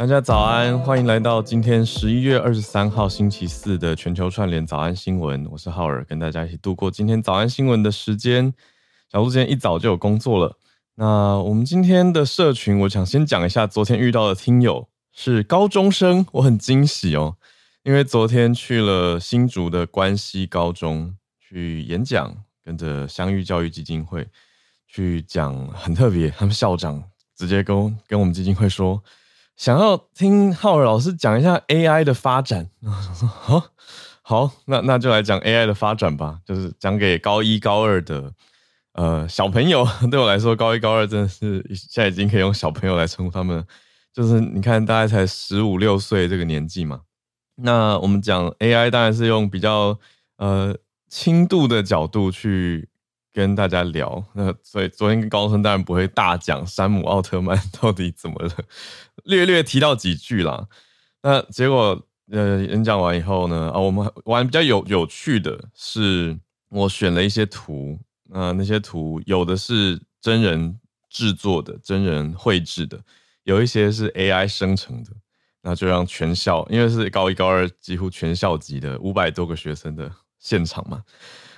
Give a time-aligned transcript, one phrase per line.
[0.00, 5.46] 大家早安，欢迎来到今天十一月二十三号星期四的全球串联早安新闻。
[5.50, 8.54] 我是浩尔，跟大家一起度过今天早安新闻的时间。
[9.12, 10.56] 小鹿今天一早就有工作了。
[10.94, 17.36] 那我们今天的社群，我想先讲一下昨天遇到的听友是高中生，我很惊喜哦，
[17.82, 22.34] 因为昨天去了新竹的关西高中去演讲，
[22.64, 24.26] 跟着相遇教育基金会
[24.88, 27.04] 去讲，很特别，他们校长
[27.36, 28.98] 直接跟跟我们基金会说。
[29.60, 33.62] 想要听浩尔老师讲一下 AI 的发展，好，
[34.24, 38.32] 好，那那就来讲 AI 的发展吧，就是讲给高一高二的
[38.94, 39.86] 呃小朋友。
[40.10, 43.62] 对我来说，高一高二真的是现在已经可以用小朋友来称呼他们，
[44.14, 47.02] 就是你看大概才十五六岁这个年纪嘛。
[47.56, 49.98] 那我们讲 AI，当然是用比较
[50.38, 50.74] 呃
[51.10, 52.88] 轻度的角度去。
[53.32, 58.50] 跟大家聊，那所以昨天跟高中生当然不会大讲山姆奥特曼到底怎么了，
[59.22, 60.66] 略略提到几句啦。
[61.22, 66.36] 那结果呃演讲完以后呢，啊我们玩比较有有趣的是，
[66.70, 68.00] 我选了一些图，
[68.32, 73.00] 啊那些图有的是真人制作的，真人绘制的，
[73.44, 75.10] 有一些是 AI 生成的，
[75.62, 80.10] 那就让全校，因为是高一高二几乎全校级的五百多个学生的
[80.40, 81.00] 现场嘛，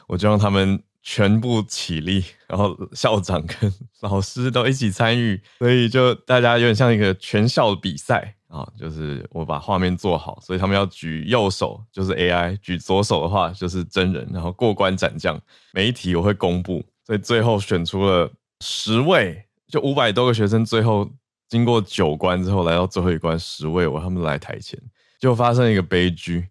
[0.06, 0.78] 我就让他们。
[1.02, 8.66] 全部起立， 然后校长跟老师都一起参与， 所以就大家有点像一个全校比赛啊。
[8.78, 15.40] 就是我把画面做好，所以他们要举右手就是 AI，举左手的话就是真人，然后过关斩将。
[15.72, 18.30] 每一题我会公布，所以最后选出了
[18.60, 21.10] 十位，就五百多个学生，最后
[21.48, 24.80] 经过九关之后来到最后一关，十位我他们来台前，
[25.18, 26.46] 就发生一个悲剧。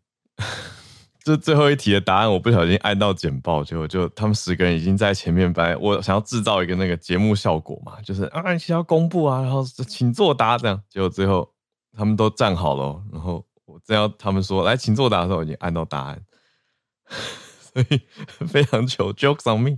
[1.24, 5.76] 这最后一题的答案，我不小心按到简报，结果就他们十个人已经在前面摆。
[5.78, 10.82] 我想要制造一个那个节目效果嘛，就是啊，先要公布啊，然后请作答这样。
[10.90, 11.48] 结果最后
[11.96, 16.20] 他们都站好了，然后我正要他们说来请作答的时候，已经按到答案，
[17.60, 18.02] 所以
[18.48, 19.78] 非常糗，jokes on me。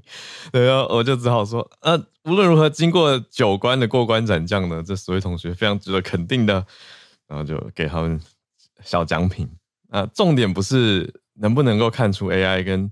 [0.54, 6.66] 然后，我就只好说，呃、啊，无论如何，经过九关的过关斩将呢，这十位同学非常值得肯定的，
[7.28, 8.18] 然后就给他们
[8.81, 9.50] 小奖品。
[9.90, 11.22] 啊，重点不是。
[11.35, 12.91] 能不能够看出 AI 跟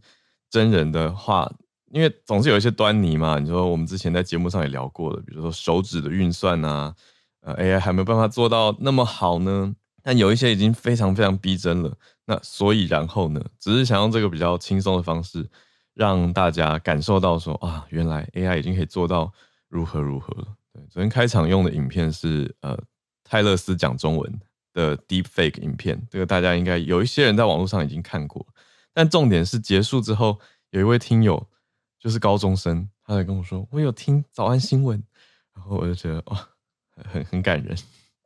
[0.49, 1.51] 真人的话，
[1.91, 3.39] 因为总是有一些端倪嘛。
[3.39, 6.95] 你说我们之前在节目上也聊过了，比如说手指的运算啊，
[7.41, 9.75] 呃，AI 还没有办法做到那么好呢。
[10.03, 11.95] 但有一些已经非常非常逼真了。
[12.25, 15.47] 那所以然后呢，只是想用这个比较轻松的方式，
[15.93, 19.31] 让大家感受到说啊，原来 AI 已经可以做到
[19.69, 20.33] 如何如何。
[20.73, 22.77] 对，昨天开场用的影片是呃
[23.23, 24.41] 泰勒斯讲中文。
[24.73, 28.45] 的 Deepfake 影片，这个大家应该有一些人在网络上已经看过，
[28.93, 30.39] 但重点是结束之后，
[30.69, 31.47] 有一位听友
[31.99, 35.03] 就是高中生，他在跟我说：“我有听早安新闻。”
[35.53, 36.47] 然后我就觉得哇，
[37.11, 37.75] 很很感人。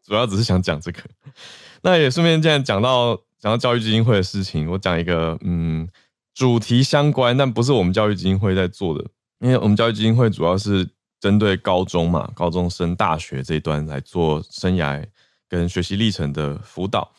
[0.04, 1.02] 主要只是想讲这个，
[1.82, 5.90] 那也顺便这样讲到讲到教育基金会的事情，我讲一个嗯
[6.36, 9.04] 主题相关，但不是我们教育基金会在做的，
[9.40, 10.88] 因为我们教育基金会主要是
[11.20, 15.04] 针对高中嘛，高中生、大学这一端来做生涯。
[15.56, 17.10] 跟学习历程的辅导，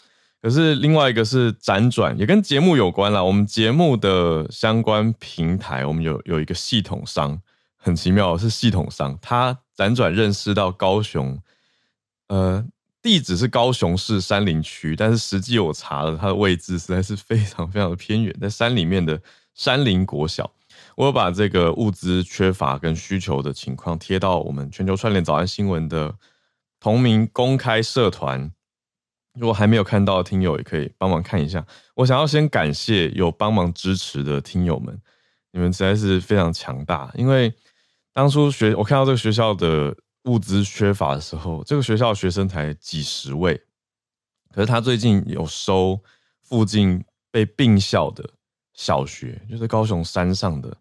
[0.43, 3.25] 可是另外一个是辗转，也跟节目有关啦。
[3.25, 7.41] 我们节目的相关平台，我们有有一个系统商，
[7.77, 11.41] 很奇妙，是系统商，他辗转认识到高雄，
[12.29, 12.63] 呃，
[13.01, 19.19] 地址是高雄市山林区，但是实际我查了，它的位置实在是非常非常的偏远，在山里面的
[19.55, 20.53] 山林国小。
[20.97, 26.15] 我有把这个物资缺乏跟需求的情况贴到我们全球串联早安新闻的。
[26.79, 28.53] 同名公开社团，
[29.35, 31.67] 如果还没有看到的听友，也可以帮忙看一下。
[31.95, 35.01] 我想要先感谢有帮忙支持的听友们，
[35.53, 37.11] 你们实在是非常强大。
[37.15, 37.53] 因为
[38.13, 43.61] 当初学我看到这个学校的物资缺乏的时候，这个学校学生才几十位，
[44.53, 46.01] 可是他最近有收
[46.43, 48.29] 附近被并校的
[48.73, 50.77] 小学，就是高雄山上的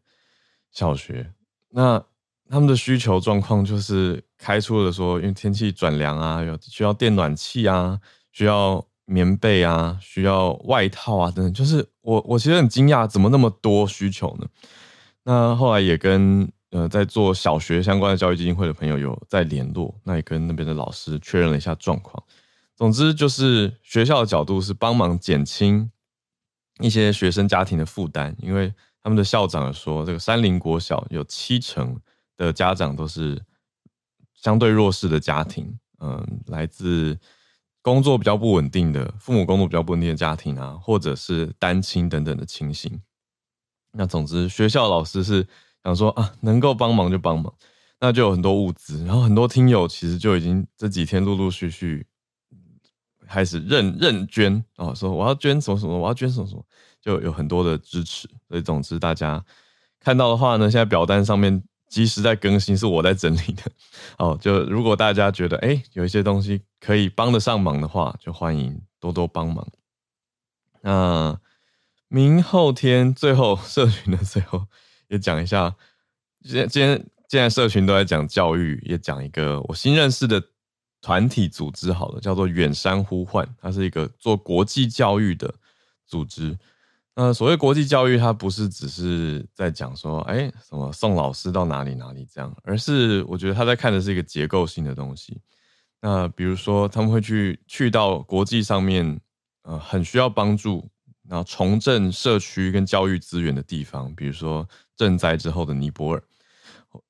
[0.71, 1.31] 小学，
[1.69, 2.03] 那
[2.49, 7.99] 他们的需求状况就是开出了说，因为天气转凉啊，有需要电暖气啊，
[8.31, 14.47] 需要棉被啊，需要外套啊等等，就是我我其实很惊讶，怎么那么多需求呢？
[15.23, 16.51] 那后来也跟。
[16.71, 22.21] 呃，在做小学相关的教育基金会的朋友有在联络，那也跟那边的老师确认了一下状况。
[22.75, 25.89] 总之就是学校的角度是帮忙减轻
[26.81, 31.97] 一些学生家庭的负担，因为他们的校长说，这个山林国小有七成
[32.37, 33.41] 的家长都是
[34.33, 37.17] 相对弱势的家庭，嗯，来自
[37.81, 43.01] 工作比较不稳定的父母工作比较不稳定的家庭啊，或者是单亲等等的情形。
[43.91, 45.47] 那总之，学校老师是。
[45.85, 47.53] 想说啊，能够帮忙就帮忙，
[47.99, 52.07] 那就有很多物资，然后很多听友其实就已经这几天陆陆续续
[53.27, 56.65] 开始认认捐啊，说我要捐什么什么，我要捐什么什么，
[56.99, 58.27] 就有很多的支持。
[58.49, 59.45] 所以总之大家
[59.99, 61.63] 看到的话呢，现在表单上面
[61.95, 63.71] 即时在更新，是我在整理的
[64.19, 64.37] 哦。
[64.41, 69.65] 就如果大家觉得哎，有一些东西可以帮得上忙的话，就欢迎多多帮忙。
[70.81, 71.39] 那
[72.09, 74.67] 明后天最后社群的最后。
[75.07, 75.73] 也讲一下，
[76.43, 76.97] 今天今天
[77.29, 80.43] 现在社群都在讲教育，也讲一个我新认识的
[80.99, 85.53] 团体组织，好了，叫做远山呼唤，它是一个做国际教育的
[86.05, 86.57] 组织。
[87.15, 95.41] 呃所谓国际教育，它不是只是在讲说，哎、什么送老师到哪里哪里这样，而是我觉得他在看的是一个结构性的东西。
[96.01, 99.19] 那比如说，他们会去去到国际上面，
[99.63, 100.87] 呃，很需要帮助。
[101.27, 104.63] 然后重振社区跟教育资源的地方，比如说
[104.95, 106.23] 震灾之后的尼泊尔，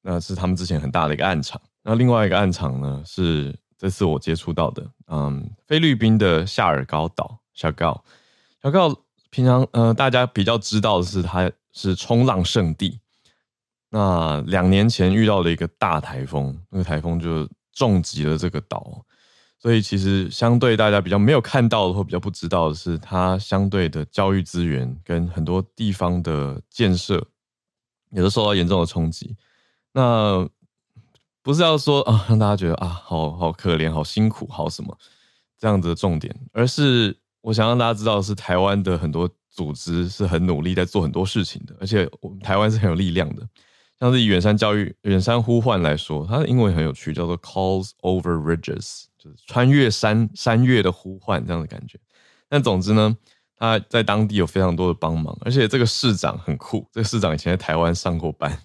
[0.02, 1.62] 那是他们之前很大的一个案场。
[1.84, 8.06] 那另外一个案场呢，是这次我接触到的，嗯，菲律宾的夏尔高岛，小高，
[8.64, 8.96] 小高
[9.36, 13.02] 平常呃大家比较知道的是它是冲浪圣地。
[13.90, 19.04] 那两年前遇到了一个大台风，那个台风就重击了这个岛。
[19.60, 27.22] 所以其实相对大家比较没有看到的或比较不知道的是，它相对的教育资源跟很多地方的建设
[28.12, 29.36] 也都受到严重的冲击。
[29.92, 30.48] 那
[31.42, 34.98] 不是要说啊，让大家觉得啊，好好可怜、好辛苦、好什么
[35.60, 43.48] 这样子的重点，而是我想让大家知道是，台湾的很多组织是很努力在做很多事情的，而且我们台湾是很有力量的。
[44.00, 49.38] 像是以远山教育、远山呼唤来说，它的英文很有趣，叫做 Calls Over Ridges 就是。
[49.46, 52.00] 穿越山山岳的呼唤这样的感觉，
[52.50, 53.16] 但总之呢，
[53.56, 56.90] 他在当地有非常多的帮忙，而且这个市长很酷。
[56.92, 58.60] 这个市长以前在台湾上过班，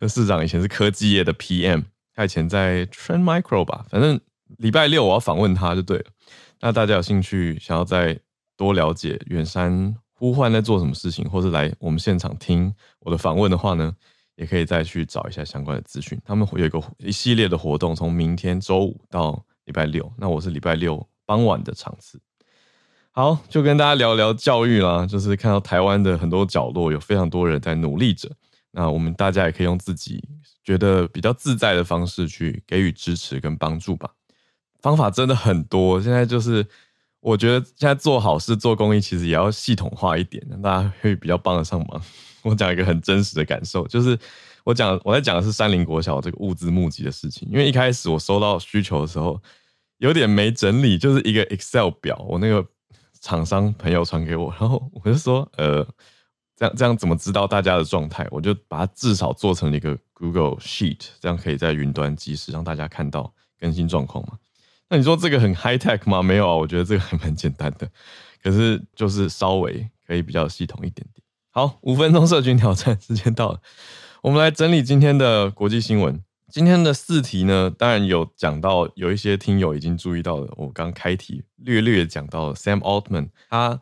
[0.00, 3.86] 这市长以前是科技业的 PM，他以前在 Trend Micro 吧。
[3.88, 4.20] 反正
[4.58, 6.06] 礼拜六我要访问他就对了。
[6.60, 8.18] 那大家有兴趣想要再
[8.56, 13.94] 多了解远山呼唤在做什么事情，或是来我们现场听我的访问的话呢，
[14.36, 16.20] 也可以再去找一下相关的资讯。
[16.24, 19.44] 他们会有一个一系列的活动，从明天周五到。
[19.66, 22.20] 礼拜六，那我是礼拜六傍晚的场次。
[23.10, 28.30] 好，就跟大家聊聊教育啦，就是看到台湾的很多角落有非常多人在努力着，
[28.70, 30.22] 那我们大家也可以用自己
[30.62, 34.08] 觉得比较自在的方式去给予支持跟帮助吧。
[34.86, 36.64] 方法真的很多，现在就是
[37.18, 42.00] 我觉得现在做好事做公益，其实也要系统化一点，让大家会比较帮得上忙。
[42.42, 44.16] 我讲一个很真实的感受，就是
[44.62, 47.48] 我讲我在讲的是三林国小这个物资募集的事情。
[47.50, 49.42] 因为一开始我收到需求的时候，
[49.98, 52.64] 有点没整理，就是一个 Excel 表，我那个
[53.20, 55.84] 厂商朋友传给我，然后我就说，呃，
[56.54, 58.24] 这样这样怎么知道大家的状态？
[58.30, 64.38] 我就把它至少做成了一个 Google Sheet，这样可以在云端及时让大家看到更新状况嘛。
[64.88, 66.22] 那你说这个很 high tech 吗？
[66.22, 67.88] 没有啊，我觉得这个还蛮简单的，
[68.42, 71.24] 可是就是稍微可以比较系统一点点。
[71.50, 73.60] 好，五分钟社群挑战时间到了，
[74.22, 76.22] 我们来整理今天的国际新闻。
[76.52, 80.52] 今天的四题呢，当然有讲到，有一些听友已经注意到了。
[80.56, 83.80] 我刚开题略略讲到了 Sam Altman，他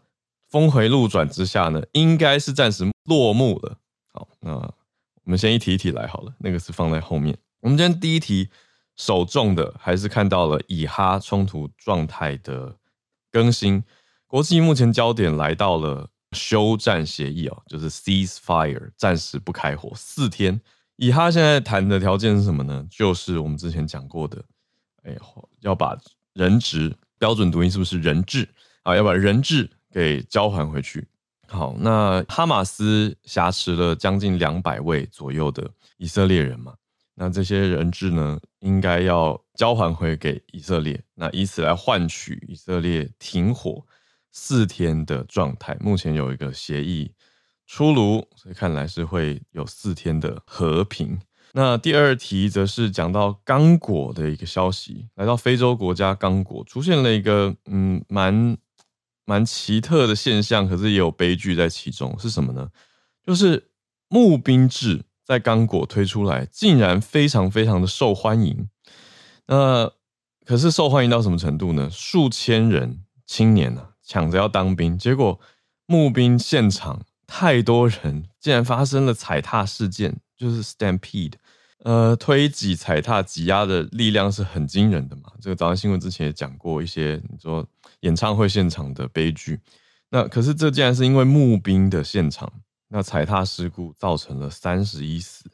[0.49, 3.77] 峰回路转之下呢，应该是暂时落幕了。
[4.15, 4.73] 好，那我
[5.25, 7.37] 们先一题一题来好了，那个是放在后面。
[7.61, 8.49] 我们今天第一题
[8.97, 12.77] 首重的还是看到了以哈冲突状态的
[13.31, 13.83] 更新，
[14.27, 16.11] 国际目前焦点来到了。
[16.35, 20.61] 休战协议哦，就是 ceasefire，暂时不开火四天。
[20.97, 22.85] 以哈现在谈的条件是什么呢？
[22.91, 24.45] 就是我们之前讲过的，
[25.05, 25.17] 哎，
[25.61, 25.97] 要把
[26.33, 28.49] 人质标准读音是不是人质
[28.83, 28.97] 啊？
[28.97, 31.07] 要把人质给交还回去。
[31.47, 36.75] 好，那哈马斯挟持了将近两百位左右的以色列人嘛？
[37.15, 43.85] 那这些人质呢，应该要交还回给以色列，那以此来换取以色列停火
[44.33, 45.77] 四天的状态。
[45.81, 47.13] 目前有一个协议
[47.67, 51.19] 出炉，所以看来是会有四天的和平。
[51.53, 58.59] 那第二题则是讲到刚果的一个消息，来到非洲国家刚果出现了一个嗯蛮
[59.25, 62.69] 蛮奇特的现象，可是也有悲剧在其中，是什么呢？
[63.25, 63.71] 就是
[64.09, 68.69] 募兵制在刚果推出来，竟然非常非常的受欢迎。
[69.47, 69.91] 那
[70.45, 71.89] 可是受欢迎到什么程度呢？
[71.91, 75.41] 数千人青年啊抢着要当兵，结果
[75.87, 81.33] 募兵现场太多人，竟然发生了踩踏事件，就是 stampede。
[81.85, 85.25] 呃，推挤、踩踏、挤压的力量是很惊人的嘛。
[85.41, 87.67] 这个早安新闻之前也讲过一些，你说
[88.01, 89.61] 演唱会现场的悲剧。
[90.09, 92.51] 那可是这竟然是因为募兵的现场，
[92.89, 95.51] 那踩踏事故造成了三十一死。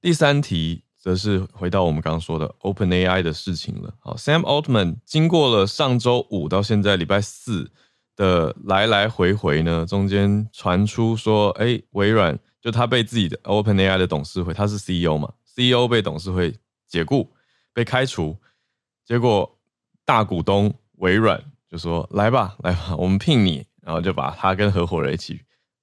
[0.00, 3.94] 第三题则是回到我们刚刚说的 OpenAI 的事情了。
[3.98, 7.70] 好，Sam Altman 经过了上周五到现在礼拜四
[8.16, 15.32] 的来来回回呢，中间传出说，哎，微软就他被自己的 OpenAI 的董事会，他是 CEO 嘛。
[15.44, 17.32] CEO 被董事会解雇，
[17.72, 18.38] 被开除，
[19.04, 19.58] 结果
[20.04, 25.40] 大股东微软就说：“来吧，来吧，我们聘你。”然后就把他跟合伙人一起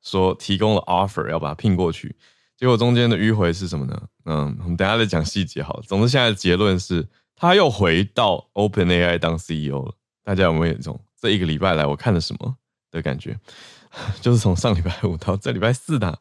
[0.10, 2.16] 说提供了 offer，要把他聘过去。
[2.56, 4.02] 结果中间的迂回是什么呢？
[4.26, 5.84] 嗯，我们等下再讲细节好了。
[5.86, 9.94] 总之现在的结论是，他又回到 OpenAI 当 CEO 了。
[10.24, 12.56] 大家有没有一种这一个礼拜来我看了什么
[12.92, 13.38] 的感觉？
[14.22, 16.20] 就是从上礼拜五到这礼拜四的。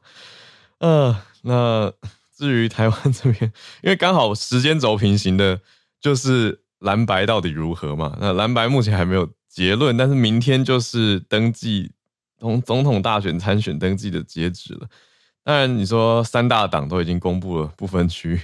[0.79, 1.93] 嗯、呃，那。
[2.39, 3.51] 至于台湾这边，
[3.83, 5.59] 因为刚好时间轴平行的，
[5.99, 8.15] 就是蓝白到底如何嘛？
[8.21, 11.93] 那蓝白目前还没有结论，但是明天就是登记
[12.39, 14.89] 总总统大选参选登记的截止了。
[15.43, 18.41] 当然，你说三大党都已经公布了不分区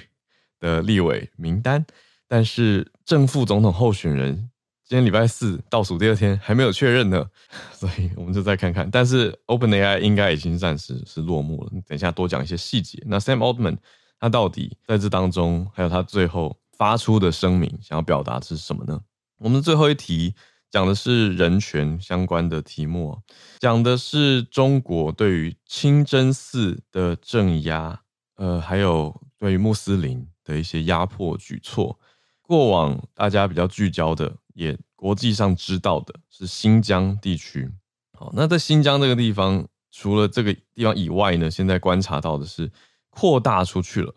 [0.61, 1.85] 的立委名单，
[2.29, 4.49] 但是正副总统候选人。
[4.85, 7.27] 今天礼拜四倒数第二天还没有确认呢，
[7.73, 8.91] 所以我们就再看看。
[8.91, 11.71] 但是 OpenAI 应该已经暂时是落幕了。
[11.87, 13.03] 等一下多讲一些细节。
[13.07, 13.79] 那 Sam Altman
[14.21, 19.01] 他到底在这当中，还有他最后发出的声明，想要表达的是什么呢？
[19.39, 20.35] 我们最后一题
[20.73, 23.17] 讲的是人权相关的题目，
[23.61, 28.03] 讲的是中国对于清真寺的镇压，
[28.35, 32.01] 呃，还有对于穆斯林的一些压迫举措。
[32.41, 34.39] 过往大家比较聚焦的。
[34.55, 37.73] 也国际上知道的是新疆地区，
[38.13, 42.71] 好，那在新疆这个地方，除了这个地方以外呢，现在观察到的是
[43.09, 44.15] 扩大出去了。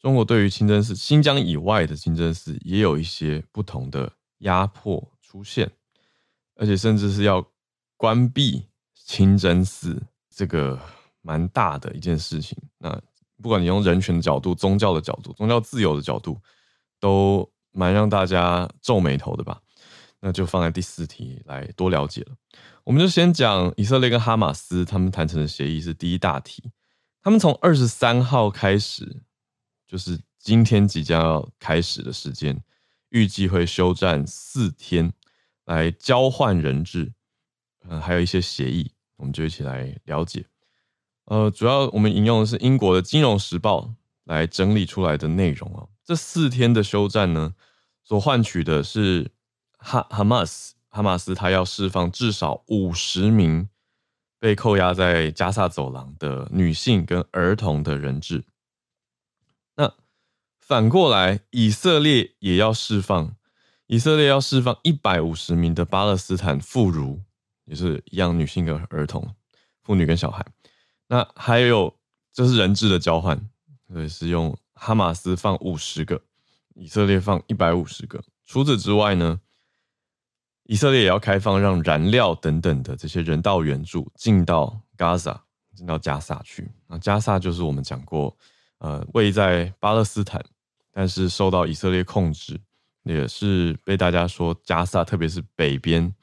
[0.00, 5.70] 中国对于清真寺，新疆以外的清真寺也有一些不同的压迫出现，
[6.56, 7.42] 而且甚至是要
[7.96, 10.78] 关闭清真寺，这个
[11.22, 12.58] 蛮大的一件事情。
[12.76, 13.00] 那
[13.40, 16.38] 不管你用人权的角度、宗教的角度、宗教自由的角度，
[17.00, 17.50] 都。
[17.74, 19.58] 蛮让大家皱眉头的吧？
[20.20, 22.36] 那就放在第四题来多了解了。
[22.84, 26.70] 我们就先讲以色列跟哈马斯他们谈成的协议是第一大题。
[27.22, 29.22] 他们从二十三号开始，
[29.88, 32.62] 就是今天即将要开始的时间，
[33.08, 35.10] 预计会休战四天，
[35.64, 37.12] 来交换人质，
[37.88, 40.44] 嗯，还有一些协议，我们就一起来了解。
[41.26, 43.80] 呃，主要我们引用的是英国的《金融时报》
[44.24, 45.86] 来整理出来的内容啊。
[46.04, 47.54] 这四天的休战呢，
[48.02, 49.30] 所换取的是
[49.78, 53.68] 哈哈马斯哈马斯他要释放至少五十名
[54.40, 58.44] 被扣押在加萨走廊的女性跟儿童的人质。
[59.76, 59.94] 那
[60.58, 63.36] 反过来，以色列也要释放，
[63.92, 67.20] 以色列要释放一百五十名的巴勒斯坦妇孺，
[67.66, 69.34] 也是一样女性跟儿童、
[69.82, 70.42] 妇女跟小孩。
[71.08, 71.94] 那还有
[72.32, 73.38] 就是人质的交换，
[73.92, 74.56] 所以，是用。
[74.74, 76.22] 哈马斯放五十个，
[76.74, 78.24] 以色列放一百五十个。
[78.46, 79.38] 除此之外呢，
[80.64, 85.44] 以色列也要开放让燃料等等的这些人道援助进到加萨，
[85.76, 86.68] 进到加萨去。
[86.88, 88.34] 那加萨就是我们讲过，
[88.78, 90.42] 呃，位在巴勒斯坦，
[90.90, 92.58] 但是受到以色列控制，
[93.04, 96.14] 也是被大家说加萨，特别是北边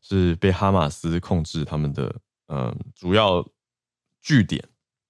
[0.00, 2.14] 是被哈马斯控制他们的
[2.48, 3.46] 嗯主要
[4.20, 4.62] 据点。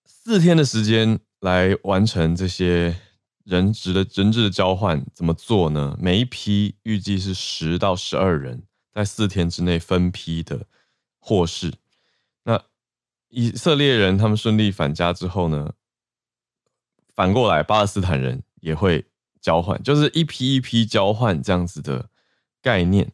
[0.05, 1.21] 四天的时间。
[1.41, 2.95] 来完成这些
[3.45, 5.97] 人质的人质的交换，怎么做呢？
[5.99, 8.63] 每一批预计是十到十二人，
[8.93, 10.67] 在四天之内分批的
[11.19, 11.73] 获释。
[12.43, 12.63] 那
[13.31, 15.73] 以色列人他们顺利返家之后呢，
[17.15, 19.07] 反过来巴勒斯坦人也会
[19.41, 22.09] 交换，就是一批一批交换这样子的
[22.63, 23.11] 概念。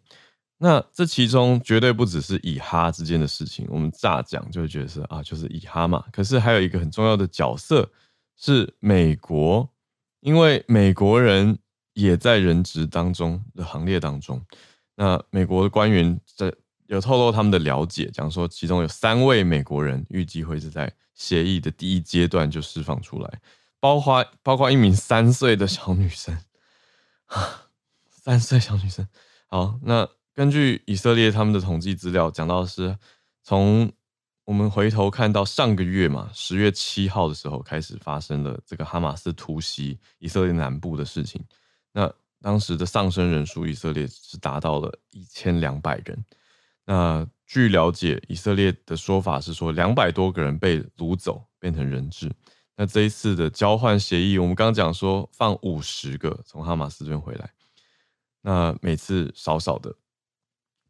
[0.58, 6.04] 那这其中绝对不只是以哈之间的事情，我们乍讲就会觉得是啊，就是以哈嘛。
[6.12, 7.90] 可是还有一个很重要的角色。
[8.38, 9.66] 是美国，
[10.20, 11.58] 因为美国人
[11.94, 14.38] 也在人质当中的行列当中。
[14.94, 16.52] 那美国的官员在
[16.86, 23.40] 有透露他们的了解，讲说其中有三位美国人预计会是在协议的第一阶段就释放出来，
[23.80, 26.38] 包括包括一名三岁的小女生，
[28.10, 29.06] 三岁小女生。
[29.48, 32.96] 好，那根据以色列他们的统计资料，讲到是
[33.42, 33.90] 从
[34.44, 41.44] 我们回头看到上个月嘛，十月七号的时候开始发生了这个哈马斯突袭以色列南部的事情。
[41.92, 46.24] 那当时的丧生人数，以色列是达到了一千两百人。
[46.84, 52.30] 那据了解，以色列的说法是说，两百多个人被掳走，变成人质。
[52.76, 57.50] 那这一次的交换协议，我们刚刚讲说放五十个从哈马斯这边回来，
[58.42, 59.94] 那每次少少的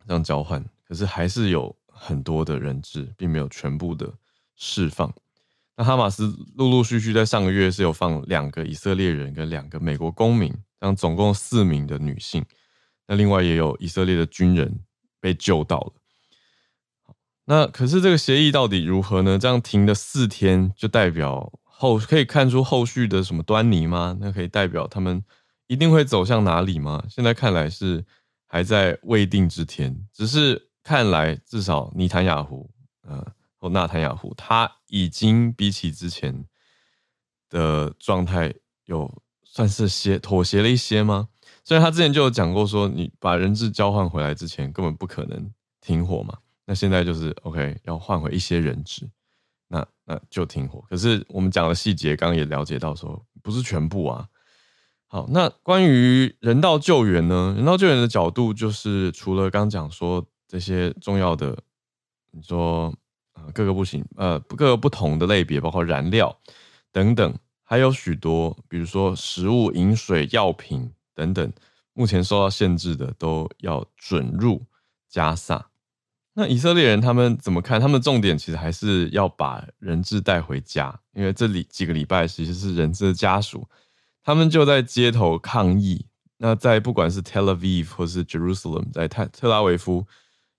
[0.06, 4.12] 这样交换，可是还是有很多的人质，并没有全部的
[4.56, 5.12] 释放。
[5.76, 6.26] 那哈马斯
[6.56, 10.50] 陆陆续续在上个月是有放两个以色列人跟两个美国公民，
[10.80, 12.44] 这样总共四名的女性。
[13.06, 14.80] 那另外也有以色列的军人
[15.20, 15.92] 被救到了。
[17.44, 19.38] 那可是这个协议到底如何呢？
[19.38, 24.16] 这样停了四天，就代表后可以看出后续的什么端倪吗？
[24.20, 25.22] 那可以代表他们
[25.66, 27.04] 一定会走向哪里吗？
[27.08, 28.04] 现在看来是
[28.46, 30.06] 还在未定之天。
[30.12, 32.70] 只是看来至少尼坦雅胡，
[33.02, 33.32] 呃。
[33.58, 36.44] 或纳坦雅胡，他已经比起之前
[37.48, 38.52] 的状态
[38.84, 41.28] 有算是协妥协了一些吗？
[41.64, 46.36] 虽然他之前就有讲过说，你把人质交换回来之前根本不可能停火嘛。
[46.66, 49.08] 那现在就是 OK，要换回一些人质，
[50.06, 50.82] 那就停火。
[50.88, 54.26] 可是我们讲的细节，刚刚也了解到说不是全部啊。
[55.08, 57.52] 好，那关于人道救援呢？
[57.56, 61.58] 人道救援的角度就是除了刚讲说这些重要的，
[62.30, 62.94] 你说
[63.32, 63.44] 啊。
[63.54, 66.36] 各个不行，呃，各个不同的类别，包括燃料
[66.90, 71.52] 等等，还有许多，比如说食物、饮水、药品等等，
[71.92, 74.64] 目前受到限制的都要准入
[75.08, 75.68] 加萨。
[76.38, 77.80] 那以色列人他们怎么看？
[77.80, 83.66] 他们重点其实还是要把人质带回家，因为这里几个礼拜其实是人质的家属，
[84.22, 86.04] 他们就在街头抗议。
[86.36, 90.06] 那在不管是 Tel Aviv 或是 Jerusalem，在特特拉维夫、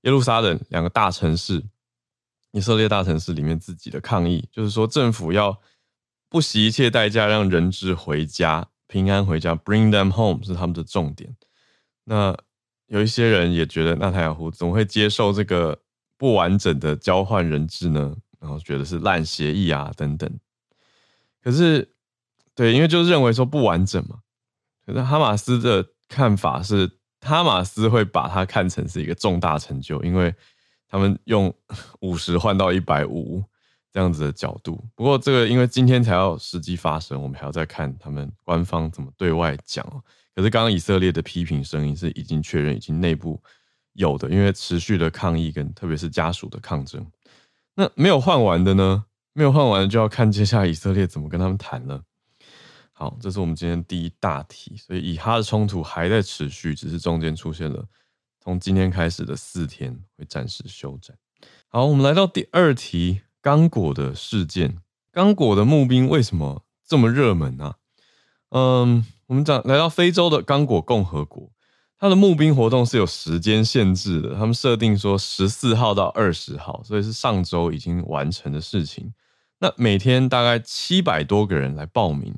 [0.02, 1.64] 耶路撒冷两个大城市。
[2.54, 5.62] 以色列大城市里面自己的抗议，就是说政府要
[6.28, 11.36] 不惜一切代价让人质回家，平安回家，bring them home 是他们的重点。
[12.06, 12.36] 那
[12.88, 15.80] 有一些人也觉得纳坦雅胡怎么会接受这个
[16.18, 18.16] 不完整的交换人质呢？
[18.40, 20.30] 然后觉得是烂协议啊等等。
[21.42, 21.94] 可是，
[22.56, 24.20] 对，因为就是认为说不完整嘛。
[24.86, 26.90] 可是哈马斯的看法是，
[27.22, 30.34] 哈马斯会把它看成是一个重大成就，因为。
[30.90, 31.54] 他们用
[32.00, 33.44] 五十换到一百五
[33.92, 39.86] 这样子的角度，不过这个因为今天才要实际发生，我们还要再看他们官方怎么对外讲。
[40.38, 43.42] 可是刚刚以色列的批评声音是已经确认，已经内部
[43.94, 47.04] 有的，因为持续的抗议跟特别是家属的抗争。
[47.74, 49.06] 那没有换完的呢？
[49.34, 52.04] 没有换完就要看接下来以色列怎么跟他们谈了。
[52.92, 57.84] 好，这是我们今天第一大题，所以以哈的冲突还在持续，只是中间出现了。
[58.40, 61.18] 从今天开始的四天会暂时休战。
[61.68, 64.78] 好，我们来到第二题，刚果的事件。
[65.12, 67.76] 刚果的募兵为什么这么热门呢、啊？
[68.50, 71.52] 嗯，我们讲来到非洲的刚果共和国，
[71.98, 74.36] 它的募兵活动是有时间限制的。
[74.36, 79.14] 他们设定说十四号到二十号，所以是上周已经完成的事情。
[79.60, 82.34] 那每天大概七百多个人来报名。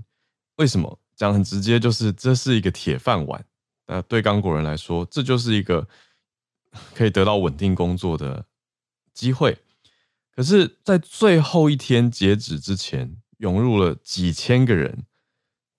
[0.56, 1.00] 为什么？
[1.16, 3.44] 讲很直接，就是这是一个铁饭碗。
[3.88, 5.86] 那对刚果人来说，这就是一个
[6.96, 8.46] 可以得到稳定工作的
[9.14, 9.58] 机会。
[10.34, 15.04] 可是，在最后一天截止之前，涌入了几千个人，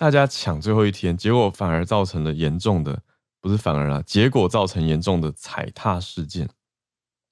[0.01, 3.03] 大家抢最后一天，结果反而造成了严重的，
[3.39, 6.49] 不是反而啊，结果造成严重的踩踏事件。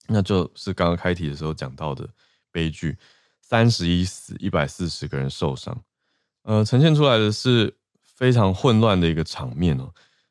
[0.07, 2.07] 那就是刚刚开题的时候讲到的
[2.53, 2.99] 悲剧，
[3.41, 5.83] 三十一死，一百四十个人受伤。
[6.43, 9.91] 呃，呈现出来的是非常混乱的一个场面哦。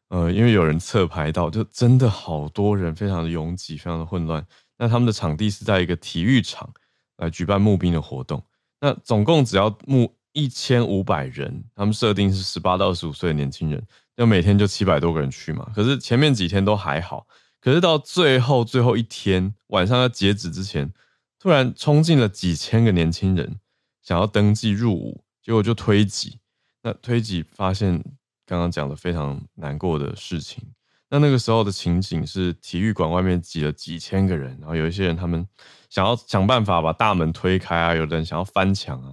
[0.10, 4.46] 呃，因为有人侧拍到，就真的好多人，非常的拥挤，非常的混乱。
[4.78, 6.72] 那他们的场地是在一个体育场
[7.16, 8.44] 来举办募兵的活动。
[8.80, 13.84] 那总共只要募一千五百人，他们设定是十八到二十五岁的年轻人，
[14.16, 15.68] 就每天就七百多个人去嘛。
[15.74, 17.26] 可是前面几天都还好，
[17.60, 20.94] 可是到最后最后一天晚上要截止之前，
[21.40, 23.60] 突然冲进了几千个年轻人，
[24.04, 26.38] 想要登记入伍，结果就推挤。
[26.84, 28.04] 那推挤发现。
[28.50, 30.64] 刚刚讲的非常难过的事情，
[31.10, 35.46] 那那个时候的情景是体育馆外面挤了几千个人，然后有一些人他们
[35.90, 39.12] 想要想办法把大门推开啊，有的人想要翻墙啊，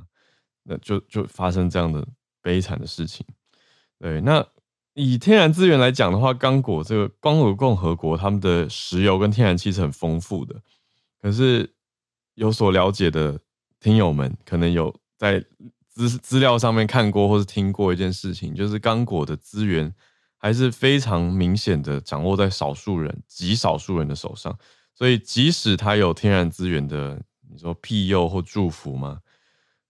[0.65, 2.07] 那就就发生这样的
[2.43, 3.25] 悲惨的事情。
[3.99, 4.45] 对，那
[4.95, 10.61] 以天然资源来讲的话，刚果这个刚果共和国，他们的石油跟天然气是很丰富的。
[11.21, 11.75] 可是
[12.35, 13.41] 有所了解的
[13.81, 15.45] 听友们，可能有在
[15.89, 19.95] 资资料上面看过或是听过一件事情，就是刚果的资源
[20.37, 24.57] 还是非常明显的掌握在少数人、极少数人的手上。
[24.95, 29.21] 所以，即使他有天然资源的，你说庇佑或祝福吗？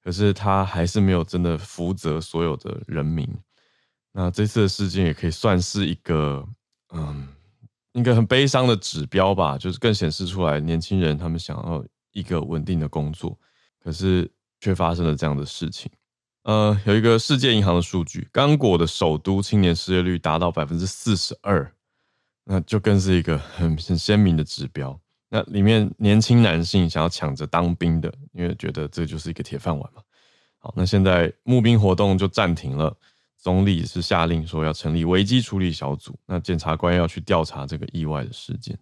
[0.04, 3.28] 可是他还是没有真的福泽所有的人民。
[4.12, 6.46] 那这次的事件也可以算是一个，
[6.92, 7.26] 嗯。
[7.94, 13.38] 一个很悲伤的指标吧，就是更显示出来年轻人他们想要一个稳定的工作，
[13.80, 15.88] 可是却发生了这样的事情。
[16.42, 21.72] 呃，有一个世界银行的数据，刚果的首都青年失业率达到百分之四十二，
[22.42, 25.00] 那就更是一个很很鲜明的指标。
[25.34, 30.00] 那里面年轻男性想要抢着当兵的，因为觉得这就是一个铁饭碗嘛。
[30.58, 32.96] 好，那现在募兵活动就暂停了。
[33.36, 38.78] 总理是下令说要成立危机处理小组，那检察官要去调查这个意外的事件。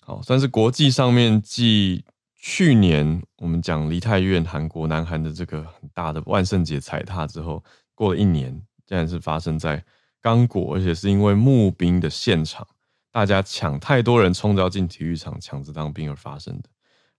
[0.00, 2.02] 好，算是国际上面继
[2.34, 7.62] 去年我们讲梨泰院韩国南韩的这个很大的万圣节踩踏之后，
[7.94, 8.50] 过了一年，
[8.86, 9.84] 竟然是发生在
[10.22, 12.66] 刚果，而且是因为募兵的现场，
[13.12, 16.68] 大家抢太多人冲着要进体育场抢着当兵而发生的，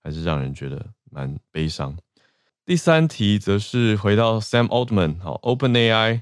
[0.03, 1.97] 还是让人觉得蛮悲伤。
[2.65, 6.21] 第三题则是回到 Sam Altman，好，OpenAI。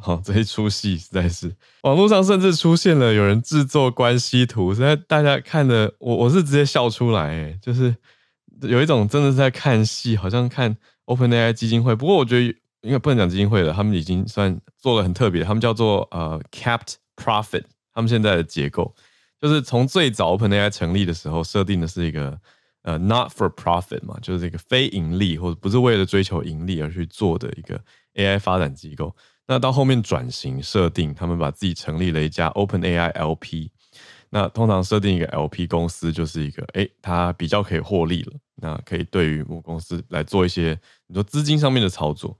[0.00, 7.94] 好， 这一出戏实在是，网络上甚至出现了有人制作关系图，实在大家看的我我是直接笑出来，哎，就是
[8.62, 11.94] 有一种真的是在看戏，好像看 OpenAI 基金会。
[11.94, 12.44] 不过我觉得，
[12.80, 18.94] 应该不能讲基金会了，他们已经算做了很特别，他们叫做呃 Capped Profit，他们现在的结构
[19.40, 22.38] 就是从最早 OpenAI 成立的时候设定的是一个
[22.82, 27.80] 呃 Not for Profit 嘛，就是一个非盈利或者不是为了追求盈利而去做的一个
[28.14, 29.14] AI 发展机构。
[29.46, 33.70] 那到后面转型设定，他们把自己成立了一家 OpenAI LP。
[34.30, 38.32] 那通常设定一个 LP 公司，就是一个哎，它比较可以获利了。
[38.54, 40.78] 那可以对于母公司来做一些
[41.08, 42.38] 你说资金上面的操作。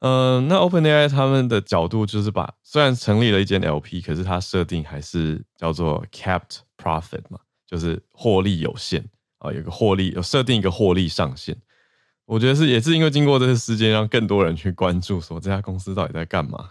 [0.00, 11.56] 嗯、那 OpenAI 他们的角度就是把虽然成立了一间 LP，可是它设定还是叫做 Capped Profit 嘛，就是获利有限啊，有个获利有设定一个获利上限。
[12.26, 16.70] 我觉得是，也是因为经过这个事件，让更多人去关注，说这家公司到底在干嘛。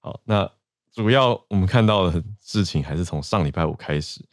[0.00, 0.48] 好，那
[0.92, 4.24] 主要我们看到的事情还是从上礼拜五开始，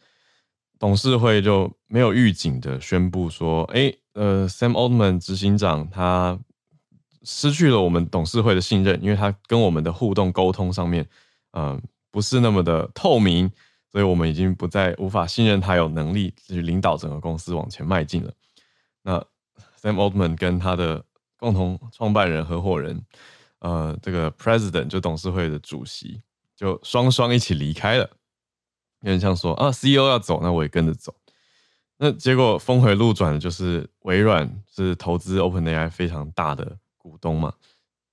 [0.78, 6.38] 董事会就没有预警的宣布说，哎，呃，Sam Altman 执行长他
[7.24, 11.06] 失去了我们董事会的信任，因为他跟我们的互动沟通上面，
[11.52, 13.50] 嗯、不是那么的透明，
[13.90, 18.32] 所以我们已经不再无法信任他有能力去领导整个公司往前迈进了。
[19.02, 19.18] 那
[19.80, 21.04] Sam Altman 跟他的
[21.36, 23.02] 共同创办人、合伙人，
[23.58, 26.22] 呃，这个 President 就董事会的主席，
[26.56, 28.10] 就双双一起离开了。
[29.00, 31.14] 有点像说啊，CEO 要走，那我也跟着走。
[31.98, 37.52] 那结果峰回路转的就是微软是投资 OpenAI 非常大的股东嘛。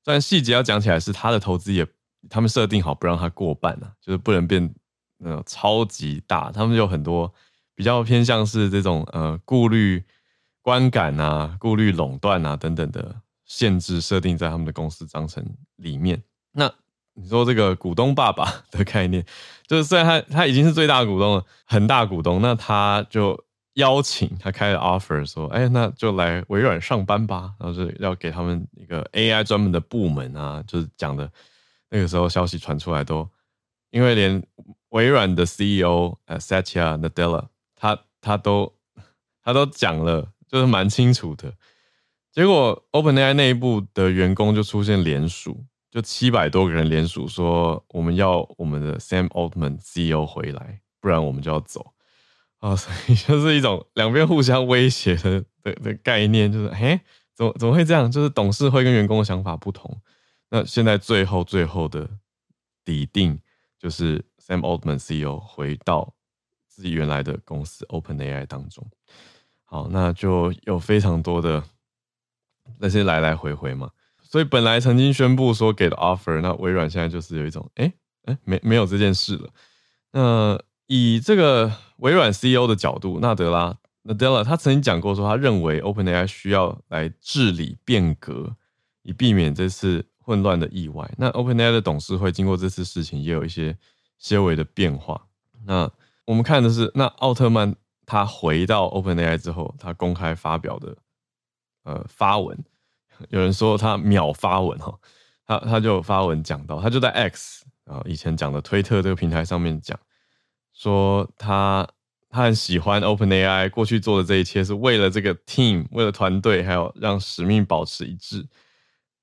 [0.04, 1.88] 虽然细节要讲起来是他的投资也，
[2.30, 4.76] 他们设定好不让他过半啊，就是不能变
[5.20, 6.52] 那种超级大。
[6.52, 7.34] 他们有很多
[7.74, 10.04] 比较偏向是这种呃顾虑。
[10.64, 15.44] 观感啊、顾虑垄断啊等等的限制设定在他们的公司章程
[15.78, 16.22] 里面。
[16.52, 16.72] 那
[17.16, 19.26] 你说这个股东爸爸的概念，
[19.66, 31.32] 就是虽然他他已经是最大股东了，很大股东，那他就邀请他开了 offer 说，哎，那就来微软上班吧，然后就要给他们一个 AI 专门的部门啊，就是讲的
[31.90, 33.30] 那个时候消息传出来都，
[33.90, 34.44] 因为连
[34.90, 38.74] 微软的 CEO 呃 Satya Nadella 他他都
[39.44, 40.32] 他都讲了。
[40.52, 41.54] 就是蛮清楚的，
[42.30, 51.94] 结果 OpenAI 内部的员工就出现联署，就七百多个人联署说，我们要我们的 Sam Altman CEO 回来，不然我们就要走
[52.62, 52.76] 啊！
[52.76, 57.02] 所以 就是一种两边互相威胁的的的概念，就是哎，
[57.36, 58.10] 怎么怎么会这样？
[58.10, 60.00] 就是董事会跟员工的想法不同。
[60.50, 62.10] 那现在最后最后的
[62.86, 63.40] 底定，
[63.80, 66.14] 就是 Sam Altman CEO 回到
[66.68, 68.86] 自己原来的公司 OpenAI 当中。
[69.66, 71.64] 好，那就有非常多的
[72.80, 73.90] 那些来来回回嘛，
[74.22, 77.92] 所以本来曾经宣布说给的 offer，那微软现在就是有一种，哎、
[78.26, 79.50] 哎、没没有这件事了。
[80.12, 88.56] 那以这个微软 CEO 的角度，纳德拉 Nadella 他曾经讲过说，他认为 OpenAI 需要来治理变革，
[89.02, 91.12] 以避免这次混乱的意外。
[91.18, 93.76] 那 OpenAI 的董事会经过这次事情，也有一些
[94.18, 95.28] 些微的变化。
[95.66, 95.90] 那
[96.26, 97.76] 我们看的是，那奥特曼。
[98.04, 100.98] 他回到 OpenAI 之后，他公开发表的
[101.84, 102.58] 呃发文，
[103.30, 104.94] 有人说他秒发文哈，
[105.46, 109.98] 他他就发文讲到，他就在 X 啊，以前讲的推特这个平台上面讲，
[110.82, 111.88] 说他
[112.28, 118.48] 他很喜欢 OpenAI 过去做的这一切是为了这个 team，为了团队，还有让使命保持一致。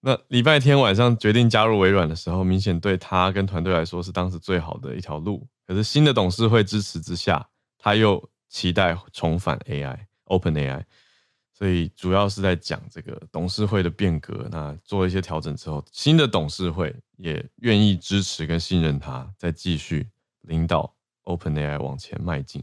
[0.01, 5.49] 那礼拜天晚上决定加入微软的时候，明显对他跟团队来说是当时最好的一条路。
[5.67, 7.45] 可是新的董事会支持之下，
[7.77, 10.85] 他又期待重返 AI，OpenAI。
[11.53, 20.09] 所以主要是在讲这个董事会的变革，那做一些调整之后，新的董事会也愿意支持跟信任他，再继续
[20.43, 20.95] 领导
[21.29, 22.63] OpenAI 往前迈进。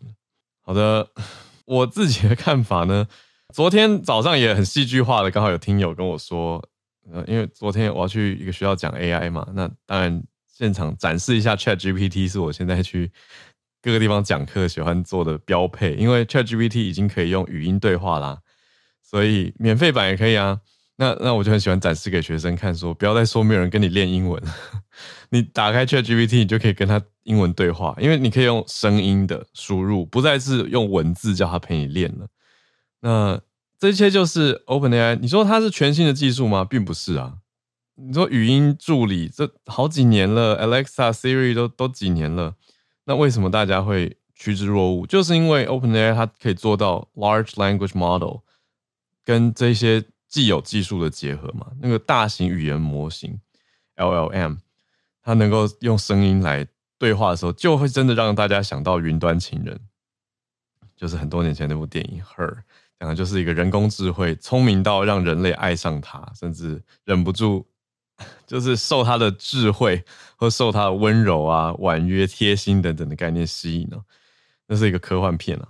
[0.62, 1.08] 好的，
[1.66, 3.08] 我自己的看法呢，
[3.54, 6.64] 昨天早上也很戏剧化的，刚好有听友跟我说，
[7.12, 13.12] 呃，因为昨天我要去一个学校讲 AI 嘛，那当然现场展示一下 ChatGPT 是我现在去
[13.82, 18.40] 各个地方讲课喜欢做的标配，因为 ChatGPT 已经可以用语音对话啦。
[19.04, 20.60] 所以免费版也可以啊，
[20.98, 24.42] 那那我就很喜欢展示给学生看，说不要再说没有人跟你练英文，
[25.30, 32.28] 你打开 ChatGPT，你就可以跟他英文对话，因为你可以用声音的输入，不再是用文字叫他陪你练了。
[33.02, 33.42] 那
[33.78, 36.64] 这些就是 OpenAI，你说它是全新的技术吗？
[36.64, 37.40] 并不是啊。
[37.96, 42.56] 你说语音助理这好几年了，Alexa、Siri 都都几年了，
[43.06, 45.06] 那为什么大家会趋之若鹜？
[45.06, 48.38] 就是因为 OpenAI 它可以做到 Large Language Model。
[49.28, 53.40] 跟这些既有技术的结合嘛，那个大型语言模型
[53.96, 54.58] LLM，
[55.22, 59.76] 它能够用声音来对话的时候，就会真的让大家想到《云端情人》，
[60.96, 62.52] 就是很多年前那部电影《Her》，
[63.00, 67.66] 讲的就是一个人工智慧聪明到让人类爱上它，甚至忍不住
[68.48, 70.04] 就是受它的智慧
[70.36, 73.98] 或受它的温柔啊、婉约、贴心等等的概念吸引呢。
[74.68, 75.68] 那是一个科幻片啊。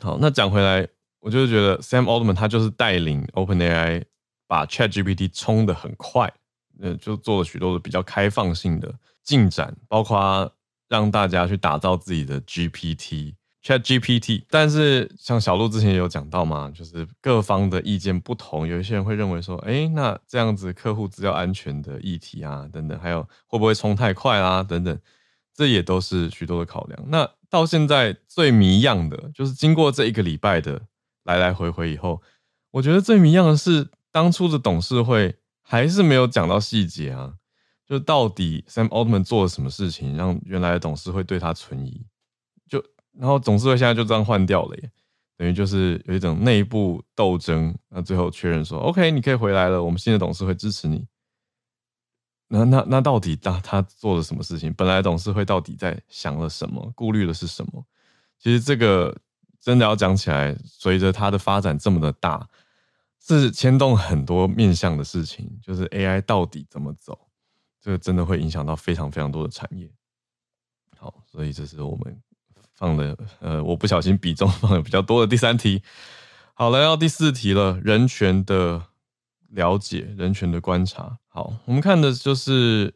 [0.00, 0.88] 好，那讲回来。
[1.26, 4.04] 我就是觉得 Sam Altman 他就是带领 OpenAI
[4.46, 6.32] 把 ChatGPT 冲得很快，
[6.80, 10.48] 呃，就做了许多的比较开放性的进展，包括
[10.88, 13.34] 让大家去打造自己的 GPT
[13.64, 14.44] ChatGPT。
[14.48, 24.96] 但是像小路之前也有讲到嘛，就是各方的意见不同，有一些人会认为说，哎，那这样子客户资料安全的议题啊，等等，还有会不会冲太快啊，等等，
[25.52, 27.04] 这也都是许多的考量。
[27.08, 30.80] 那到现在最迷样的，就是经过这一个礼拜的。
[31.26, 32.22] 来来回回以后，
[32.70, 37.34] 我觉得最迷样的是当初的董事会还是没有讲到细节啊，
[37.84, 42.06] 就到底 Sam Altman 做了什么事情，让原来的董事会对他存疑，
[42.68, 42.80] 就
[43.12, 44.90] 然后董事会现在就这样换掉了耶，
[45.36, 51.08] 等于就是有一种内部斗争，那最后确认说 OK，你可以回来了，我们新的董事会支持你。
[52.48, 54.72] 那那那到底他他做了什么事情？
[54.74, 57.84] 本来董事会到底在想了什么，顾虑的是什么？
[58.38, 59.16] 其实这个。
[59.66, 62.48] 真的要讲起来，随着它的发展这么的大，
[63.20, 65.58] 是牵动很多面向的事情。
[65.60, 67.18] 就是 AI 到底怎么走，
[67.82, 69.90] 这个真的会影响到非常非常多的产业。
[70.96, 72.16] 好，所以这是我们
[72.76, 75.82] 放的，呃，我不小心比重放的比较多的第三题。
[76.54, 78.80] 好，来到第四题了，人权的
[79.48, 81.18] 了解，人权的观察。
[81.26, 82.94] 好，我们看的就是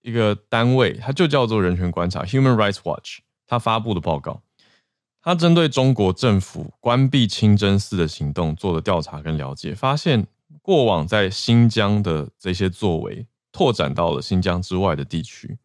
[0.00, 4.42] 一个单位，它就叫做人权观察 （Human Rights Watch），它发布的报告。
[5.22, 10.26] 他针对中国政府关闭清真寺的行动做了调查跟了解，发现
[10.60, 15.56] 过往在新疆的这些作为拓展到了新疆之外的地区。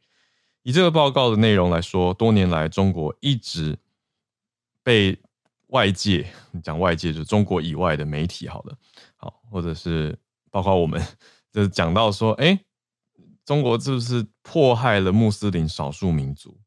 [0.61, 3.77] 以这个报告的内容来说，多年来中国一直
[4.83, 5.17] 被
[5.67, 6.27] 外界，
[6.61, 8.77] 讲外界就中国以外的媒体，好了，
[9.15, 10.17] 好，或者是
[10.51, 11.01] 包括我们，
[11.51, 12.59] 就是讲到说，哎，
[13.43, 16.59] 中国是不是迫害了穆斯林少数民族？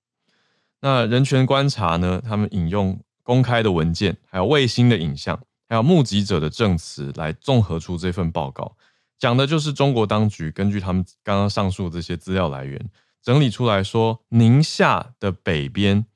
[0.80, 2.22] 那人权观察呢？
[2.24, 5.38] 他们引用公开的文件，还有卫星的影像，
[5.68, 8.76] 还有目击者的证词，来综合出这份报告，
[9.18, 12.90] 讲的就是中国当局根据他们刚刚上述这些资料来源
[13.22, 16.06] 整理出来说，宁夏的北边，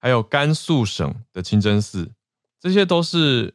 [0.00, 2.12] 还有甘肃省的清真寺，
[2.58, 3.54] 这些都是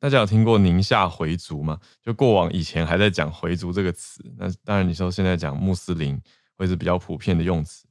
[0.00, 1.78] 大家有听过宁夏回族吗？
[2.02, 6.18] 就过往以前还在讲回族这个词，那当然你说现在讲穆斯林
[6.56, 7.87] 会是比较普遍的用词。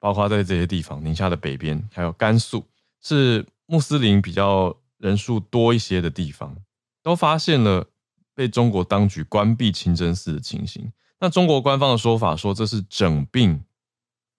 [0.00, 2.66] 包括在这些地方，宁夏的北边，还有甘肃，
[3.00, 6.56] 是穆斯林比较人数多一些的地方，
[7.02, 7.86] 都发现了
[8.34, 10.90] 被中国当局关闭清真寺的情形。
[11.20, 13.62] 那中国官方的说法说，这是整并、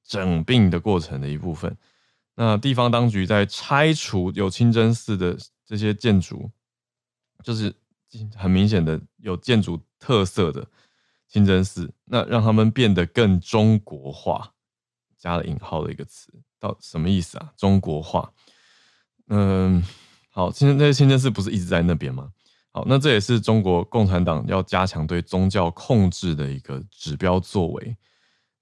[0.03, 1.77] 整并的过程的一部分。
[2.33, 6.49] 那地方当局在拆除有清真寺的这些建筑，
[7.43, 7.71] 就是
[8.35, 10.65] 很明显的有建筑特色的
[11.27, 14.51] 清真寺，那让他们变得更中国化。
[15.21, 17.51] 加了引号的一个词，到什么意思啊？
[17.55, 18.33] 中国化。
[19.27, 19.83] 嗯，
[20.31, 22.31] 好，清真那些清真寺不是一直在那边吗？
[22.71, 27.95] 好，那这也是中国共产党要加强对宗教控制的一个指标作为。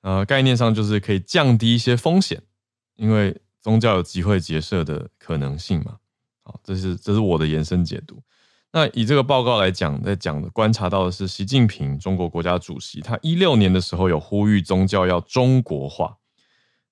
[0.01, 2.41] 呃，概念上就是可以降低一些风险，
[2.95, 5.97] 因为宗教有集会结社的可能性嘛。
[6.43, 8.21] 好，这是这是我的延伸解读。
[8.71, 16.15] 那以这个报告来讲，在讲的观察到的是，习近平中国国家主席，他一六年的时候有呼吁宗教要中国化，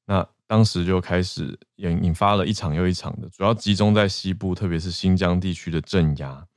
[0.07, 6.47] 那当时就开始引引发了一场又一场的，主要集中在西部，特别是新疆地区的镇压。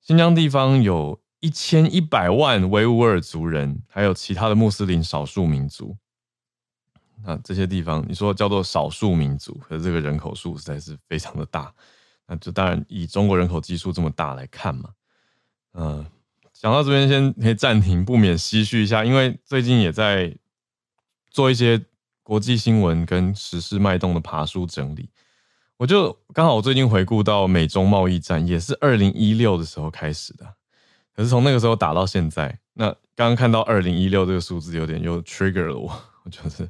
[0.00, 5.96] 新疆地方有一千一百万维吾尔族人，还有其他的穆斯林少数民族。
[7.24, 11.74] 那这些地方，你说叫做少数民族，可是这个人口数实在是非常的大。
[12.26, 14.90] 那就当然以中国人口基数这么大来看嘛。
[15.72, 16.04] 嗯，
[16.52, 20.36] 讲到这边先可以暂停，不免唏嘘一下，因为最近也在
[21.30, 21.82] 做一些
[22.26, 25.08] 国际新闻跟时事脉动的爬书整理。
[25.76, 30.44] 我就刚好，我最近回顾到美中贸易战，也是二零一六的时候开始的，
[31.14, 36.68] 可是从那个时候打到现在，那刚刚看到二零一六这个数字，有点又 trigger 了我， 我觉得，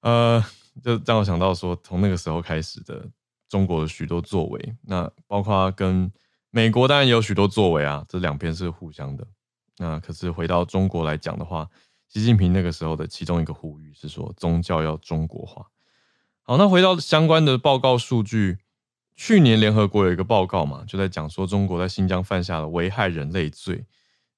[0.00, 0.44] 呃，
[0.82, 3.08] 就让我想到说，从那个时候开始的
[3.48, 6.10] 中国的许多作为，那包括跟
[6.50, 9.24] 美国当然也有许多作为啊，这两边是互相的。
[9.76, 11.68] 那可是回到中国来讲的话，
[12.12, 15.70] 习近平那个时候的其中一个呼吁是说，宗教要中国化。
[16.42, 18.58] 好，那回到相关的报告数据，
[19.14, 23.86] 去年联合国有一个报告嘛，就在讲说中国在新疆犯下了危害人类罪。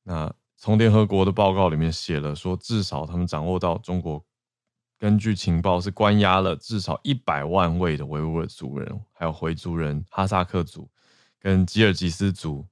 [0.02, 4.22] 那从联合国的报告里面写了说，至少他们掌握到中国
[4.98, 10.90] 根据情报是关押了至少一百万位的维吾尔族人，还有回族人、哈萨克族
[11.40, 12.66] 跟吉尔吉斯族，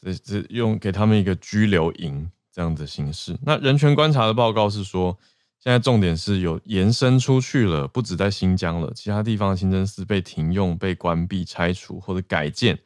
[0.00, 3.36] 这这用给他们一个拘留营这样的形式。
[3.42, 5.18] 那人权观察的报告是说。
[5.60, 12.78] 现在重点是有延伸出去了，不止在新疆了，其他地方的清真寺被停用、被关闭、拆除或者改建，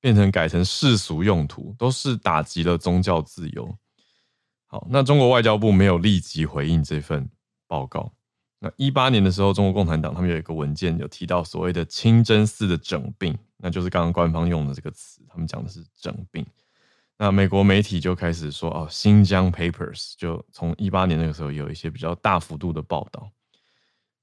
[0.00, 3.72] 变成改成世俗用途，都是打击了宗教自由。
[4.66, 7.30] 好，那中国外交部没有立即回应这份
[7.68, 8.12] 报告。
[8.58, 16.44] 那一八年的时候，中国共产党他们有一个文件有提到所谓的清真寺的整并，那就是刚刚官方用的这个词，他们讲的是整并。
[17.16, 23.30] 那美国媒体就开始说哦，新疆 Papers 就从一八年那个时候有一些比较大幅度的报道。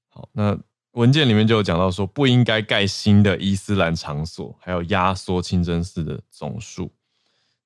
[0.08, 0.58] 好，那
[0.92, 6.92] 文件里面就有讲到说不应该盖新的伊斯兰场所，还有压缩清真寺的总数。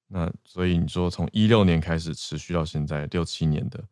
[0.07, 3.83] 那所以你说从一六年开始持续到现在六七年的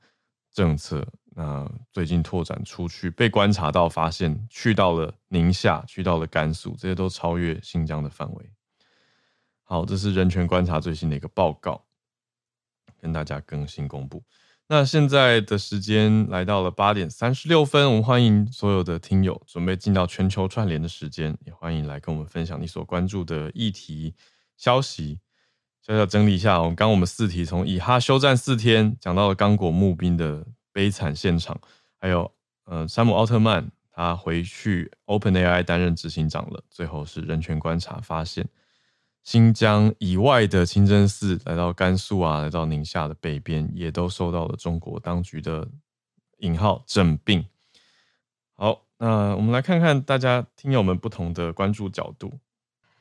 [0.52, 8.50] 政策，那最近拓展出去被观察到发现去到了宁夏，去到了甘肃，这些都超越新疆的范围。
[9.66, 11.84] 好，这是人权观察最新的一个报告，
[13.00, 14.22] 跟大家更新公布。
[14.66, 24.14] 那现在的时间来到了八点三十六分，我们欢迎所有的听友准备进到全球串联的时间，也欢迎来跟我们分享你所关注的议题
[24.56, 25.18] 消息。
[25.82, 31.58] 小小整理一下，我刚我们四题从以哈休战四天讲到了刚果募兵的悲惨现场，
[31.98, 32.30] 还有
[32.64, 38.46] 呃山姆奥特曼他回去 OpenAI 担任执行长了，最后是人权观察发现。
[39.24, 45.66] 新疆以外的清真寺，来到甘肃啊，来到宁夏的北边，也都受到了中国当局的
[46.38, 47.44] 引号整并。
[48.54, 52.32] 好，那我们来看看大家听友们不同的关注角度。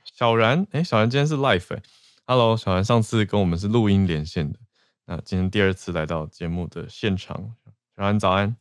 [0.05, 1.83] 小然，哎、欸，小然今天是 live 哎、欸、
[2.25, 4.59] ，Hello，小然上次跟我们是录音连线的，
[5.05, 7.53] 那今天第二次来到节目的现场。
[7.97, 8.55] 小然早安。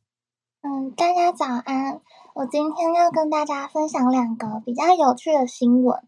[0.63, 2.01] 嗯，大家早安。
[2.35, 6.03] 我今天要跟大家分享两个比较有趣的新闻。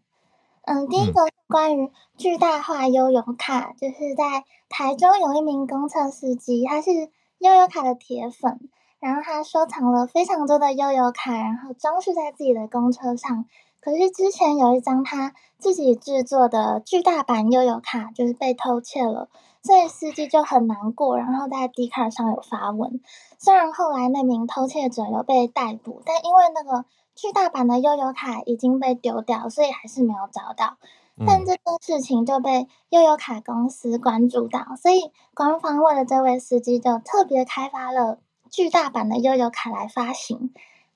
[0.63, 6.91] 嗯，第一个是关于巨大化悠游卡，就是在台中有一名公车司机，他是
[7.37, 8.59] 悠游卡的铁粉，
[8.99, 13.45] 然后他收藏了非常多的悠游卡，然后装饰在自己的公车上。
[13.79, 19.29] 可是之前有一张他自己制作的巨大版悠游卡，就是被偷窃了，
[19.61, 22.99] 所以司机就很难过，然后在 Dcard 上有发文。
[23.37, 26.85] 虽然后来那名偷窃者有被逮捕，但因为那个。
[27.17, 30.75] 巨大版的悠游卡已经被丢掉，所以还是没有找到。
[31.25, 40.51] 但这个事情就被悠游卡公司关注到，所以官方为了这位司机，就特别开发了巨大版的悠游卡来发行，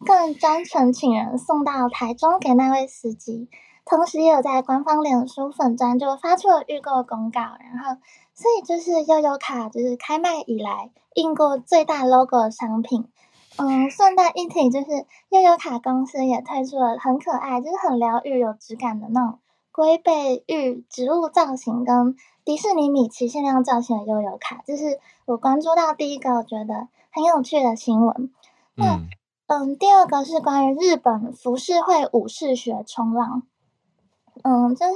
[0.05, 3.49] 更专程请人送到台中给那位司机。
[3.86, 7.99] 同时也有在官方脸书粉专就发出了预购公告，然后
[8.36, 13.07] 所以就是悠游卡就是开卖以来印过最大 logo 的商品。
[13.57, 19.39] 嗯，顺带一提，就是悠游卡公司也推出了很可爱，就是很疗愈、有质感的那种
[19.80, 28.30] 龟背玉植物造型跟迪士尼米奇限量造型的悠游卡，这是我关注到第一个我觉得很有趣的新闻。
[28.75, 29.07] 那嗯，
[29.47, 33.43] 嗯，第二个是关于日本浮世绘武士学冲浪。
[34.43, 34.93] 嗯，就是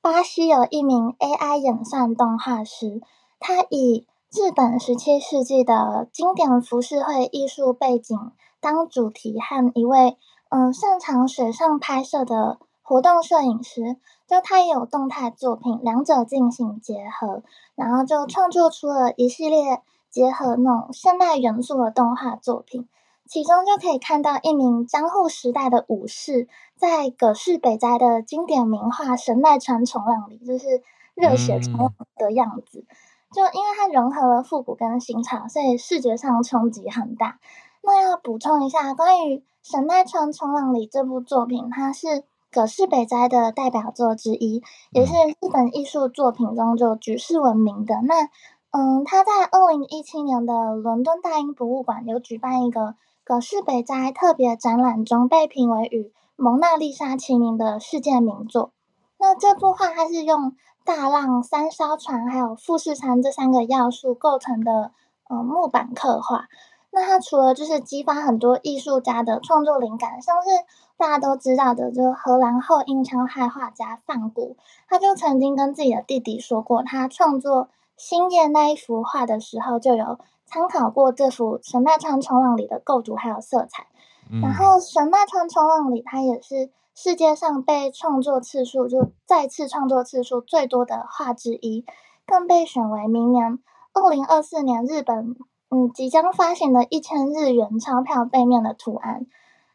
[0.00, 3.00] 巴西有一名 AI 演算动画师，
[3.38, 10.16] 他以日本十七世纪的经典浮世绘艺术背景当主题，和一位
[10.48, 13.96] 嗯擅长水上拍摄的活动摄影师，
[14.26, 17.42] 就他也有动态作品，两者进行结合，
[17.74, 22.88] 然后就创作出了一系列结合那种现代元素的动画作品。
[23.26, 30.82] 其中就可以看到一名江户时代的武士，在葛饰北斋的经典名画《神奈川冲浪》里，就是
[31.14, 32.80] 热血冲浪的样子。
[32.80, 32.96] 嗯
[33.32, 37.38] 就因为它融合了复古跟新潮，所以视觉上冲击很大。
[37.82, 42.22] 那要补充一下，关于《神奈川冲浪里》这部作品，它是
[42.56, 47.96] 葛饰北斋的代表作之一，也是日本艺术作品中就举世闻名的。
[48.04, 48.30] 那
[48.70, 52.94] 嗯，他在二零一七年的伦敦大英博物馆有举办一个
[53.24, 56.04] 葛饰北斋特别展览中，被评为与
[56.36, 58.70] 《蒙娜丽莎》齐名的世界名作。
[59.18, 64.92] 那这幅画它是用大浪、三艘船还有富士山这三个要素构成的，
[65.28, 66.46] 呃，木板刻画。
[66.90, 70.48] 那它除了就是激发很多艺术家的创作灵感，像是
[70.96, 74.56] 大家都知道的，就是荷兰后印象派画家梵谷，
[74.88, 77.64] 他就曾经跟自己的弟弟说过，他创作
[77.96, 83.86] 《星夜》那一幅画的时候，就有参考过这幅《神奈川冲浪》里的构图还有色彩。
[84.30, 86.70] 嗯、然后《神奈川冲浪》里，它也是。
[86.98, 91.84] 世界上被创作次数就再次创作次数最多的画之一，
[92.26, 93.58] 更被选为明年
[93.92, 95.36] 二零二四年日本
[95.68, 99.26] 嗯即将发行的一千日元钞票背面的图案。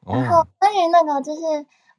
[0.06, 1.42] 然后关于那个就是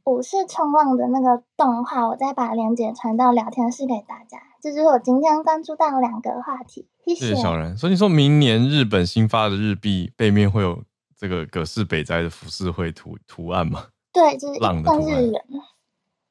[0.05, 4.39] 武士冲浪的那个动画，我再把链接传到聊天室给大家。
[4.61, 6.89] 这就是我今天关注到两个话题。
[7.07, 7.77] 谢谢，小然。
[7.77, 10.83] 所以你说明年日本新发的日币背面会有
[11.17, 13.87] 这个葛饰北斋的浮世绘图图案吗？
[14.13, 15.45] 对，就是浪的日元，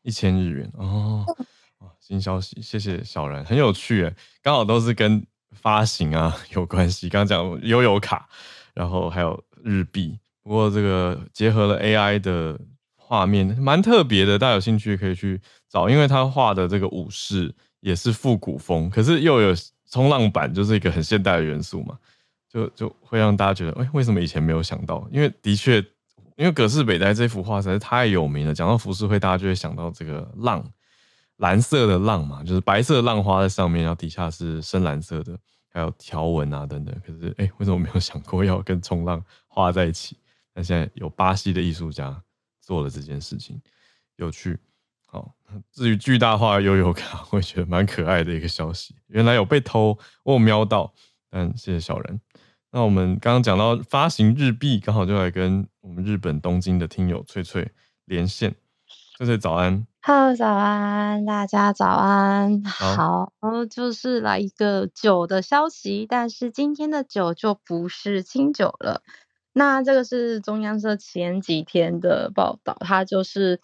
[0.01, 1.26] 一千日元哦。
[1.99, 7.07] 新消息，谢谢小然，很有趣诶，刚好都是跟发行啊 有关系。
[7.07, 8.28] 刚刚讲悠游卡，
[8.74, 12.60] 然后还有日币，不过这个结合了 AI 的
[12.96, 14.39] 画面，蛮特别的。
[14.39, 15.39] 大家有兴趣可以去
[15.70, 19.54] 找，因为他画的这个武士也是复古风，可是又有
[19.89, 21.98] 冲浪板，就是一个很现代的元素嘛，
[22.50, 25.08] 就就会让大家觉得，哎，为什么以前没有想到？
[25.12, 25.84] 因为的确。
[26.38, 30.64] 因为葛饰北斋这幅画实在是太有名了，讲到浮世绘，大家就会想到这个浪，
[31.38, 35.38] 蓝色的浪嘛，就是白色的浪花在上面，然后底下是深蓝色的，
[35.72, 36.96] 还有条纹啊等等。
[37.06, 40.18] 可是，哎，为什么没有想过要跟冲浪画在一起？
[40.54, 42.24] 那现在有巴西的艺术家
[42.60, 43.62] 做了这件事情，
[44.18, 44.60] 有趣。
[45.06, 45.36] 好，
[45.72, 48.95] 至于巨大化悠游卡， 我也觉得蛮可爱的一个消息。
[49.08, 50.93] 原来有被偷，我有瞄到，
[51.30, 52.22] 但谢谢小人。
[52.72, 57.70] 那我们刚刚讲到发行日币，刚好就来跟我们日本东京的听友翠翠
[58.06, 58.56] 连线。
[59.18, 62.64] 翠翠早安，Hello，早安，大家早安。
[62.64, 69.04] 好，好，就是来一个酒的消息，但是今天的酒就不是清酒了。
[69.54, 73.60] 那这个是中央社前几天的报道，它就是。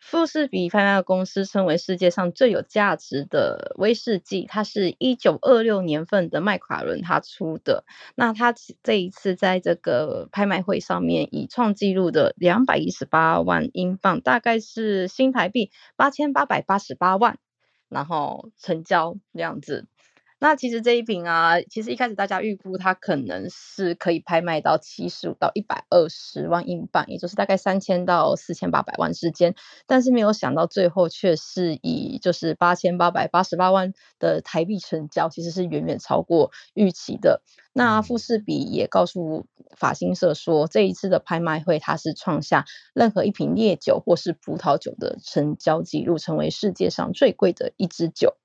[0.00, 7.84] 富士比拍卖公司称为世界上最有价值的威士忌，它是一九二六年份的麦卡伦他出的。
[8.14, 17.36] 那他这一次在这个拍卖会上面以创纪录的两百一十八万英镑，大概是新台币八千八百八十八万，
[17.88, 19.88] 然后成交这样子。
[20.40, 29.56] 那其实这一瓶啊，其实一开始大家预估它可能是可以拍卖到七十五到一百二十万英镑，也就是大概三千到四千八百万之间。
[29.86, 37.42] 但是没有想到最后却是以就是八千八百八十八万的台币成交，其实是远远超过预期的。
[37.72, 42.64] 那富士比也告诉法新社说，这一次的拍卖会它是创下
[42.94, 48.36] 任何一瓶烈酒或是葡萄酒的成交记录，成为世界上最贵的一支酒。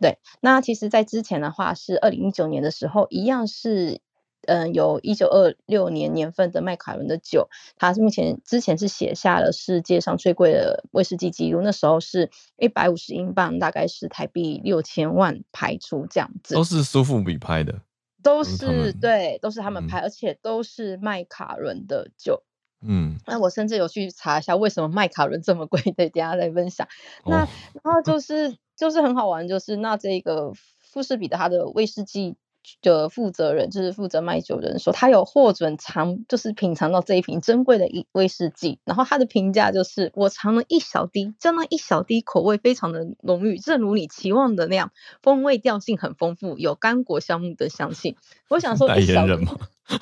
[0.00, 4.00] 对，那其实，在之前的话是二零一九年的时候，一样是，
[4.46, 16.54] 嗯、呃，有一九二六年年份的麦卡伦的酒，它是目前之前是写下了世界上最贵的威士忌记录，那时候是一百五十英镑，大概是台币六千万拍出这样子。
[16.54, 17.80] 都是苏富比拍的，
[18.22, 22.44] 都是，都是对，都是他们拍，嗯、而且都是麦卡伦的酒。
[22.84, 26.86] 嗯，那我甚至有去查一下为什么麦卡伦这么贵，对，等下再分享。
[27.24, 27.48] 那、哦、
[27.82, 28.56] 然后就是。
[28.82, 32.34] 就是很好玩，就是那这个富士比的他的威士忌
[32.80, 38.80] 的负责人，就是负责卖酒的人说，他有获准尝，就是品尝到这一瓶珍贵的一威士忌。
[38.84, 44.90] 然后他的评价就是，我尝了一小滴，就那一小滴，口味非常的浓郁，正如你期望的那样，
[45.22, 48.16] 风味调性很丰富，有干果香木的香气。
[48.48, 49.56] 我想说代言人吗，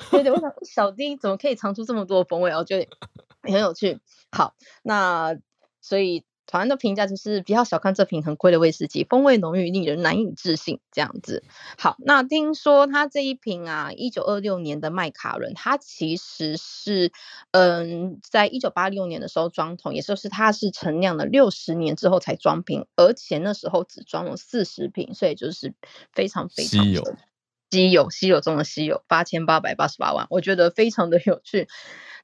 [0.09, 2.49] 对对，我想一小滴怎么可以尝出这么多风味？
[2.55, 2.87] 我觉得
[3.45, 3.99] 也很有趣。
[4.31, 5.37] 好，那。
[5.83, 10.79] 所以台湾的评价就是不要小看这瓶很贵的威士忌，风味浓郁，令人难以置信。
[10.91, 11.43] 这样子，
[11.77, 17.13] 好，那听说它这一瓶啊，一九二六年的麦卡伦，它其实是，
[17.51, 25.73] 嗯，在一九八六年的时候装桶，也就是它是陈酿了六十年之后才装瓶，而且那时候只装了四十瓶，所以就是
[26.11, 27.01] 非常非常稀有，
[27.71, 31.67] 稀有稀有中的稀有，八千八百八十八万，我觉得非常的有趣。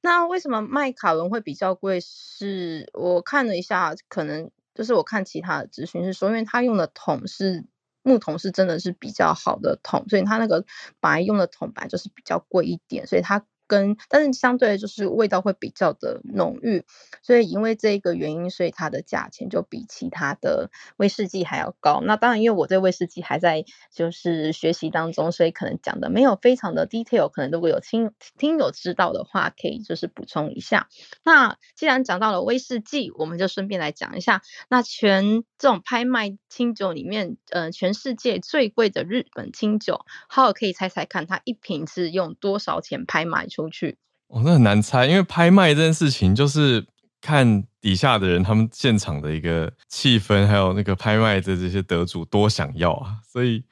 [0.01, 1.99] 那为什么麦卡伦会比较贵？
[2.01, 7.65] 是我看了一下，可能就是我看其他的资讯是说，因为他用的桶是
[8.03, 10.65] 木桶，是真的是比较好的桶，所以他那个
[10.99, 13.45] 白用的桶白就是比较贵一点，所以他。
[13.67, 16.83] 跟但是相对就是味道会比较的浓郁，
[17.21, 22.01] 所以因为这个原因，所以它的价钱就比其他的威士忌还要高。
[22.01, 27.29] 那当然，因为我对威士忌还在就是学习当中，所以可能讲的没有非常的 detail。
[27.29, 30.87] 可能如果有听听友知道的话，可以就是补充一下。
[31.23, 43.97] 那既然讲到了威士忌，我们就顺便来讲一下，那全这种拍卖清酒里面，呃，全世界最贵的日本清酒，浩尔可以猜猜看，它一瓶是用多少钱拍卖去？
[44.27, 46.85] 哦，那很难猜，因为拍卖这件事情就是
[47.21, 53.63] 看底下的人他们现场的一个气氛，还有那个拍卖的这些得主多想要啊，所以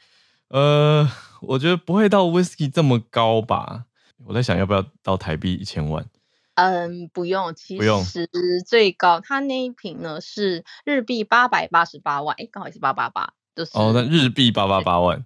[0.47, 1.05] 呃，
[1.41, 3.83] 我觉得不会到 whisky 这么高吧。
[4.25, 6.05] 我在想要不要到台币一千万？
[6.53, 8.29] 嗯，不用，其实
[8.65, 15.25] 最高它那一瓶呢是日币八百八十八万，哎，刚好也是八八八，就是哦，那日币八八八万，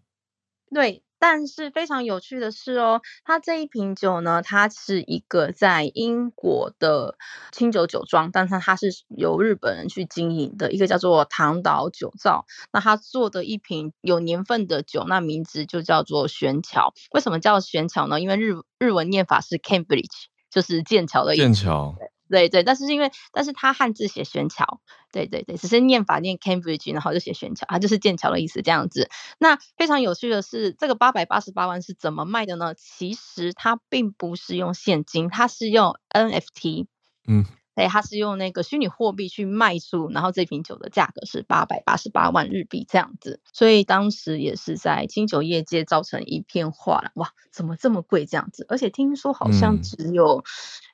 [0.73, 1.03] 对。
[1.19, 7.17] 但是非常有趣的是哦，它这一瓶酒呢，它是一个在英国的
[7.51, 12.45] 清酒酒庄，但是它是由日本人去经营的一个叫做唐岛酒造。
[12.71, 16.93] 那他做的一瓶有年份的酒，那名字就叫做玄桥。
[17.11, 18.21] 为什么叫玄桥呢？
[18.21, 21.43] 因为日日文念法是 Cambridge，就是剑桥的意思。
[21.43, 21.95] 剑桥。
[22.29, 24.79] 对对，但是因为，但是他汉字写玄桥，
[25.11, 29.09] 对对对，只是念法念 Cambridge，然后就写玄桥，它就是剑桥的意思这样子。
[29.39, 32.75] 那非常有趣的是，这个八百八十八万是怎么卖的呢？
[32.75, 36.85] 其实它并不是用现金，它是用 NFT，
[37.27, 43.41] 嗯，对，它是用那个虚拟货币去卖出，然后这瓶酒的价格是八百八十八万日币这样子。
[43.53, 48.67] 所以当时也是在清酒业界造成一片哗然，哇，怎么这么贵这样子？
[48.69, 50.43] 而且听说好像只有、嗯。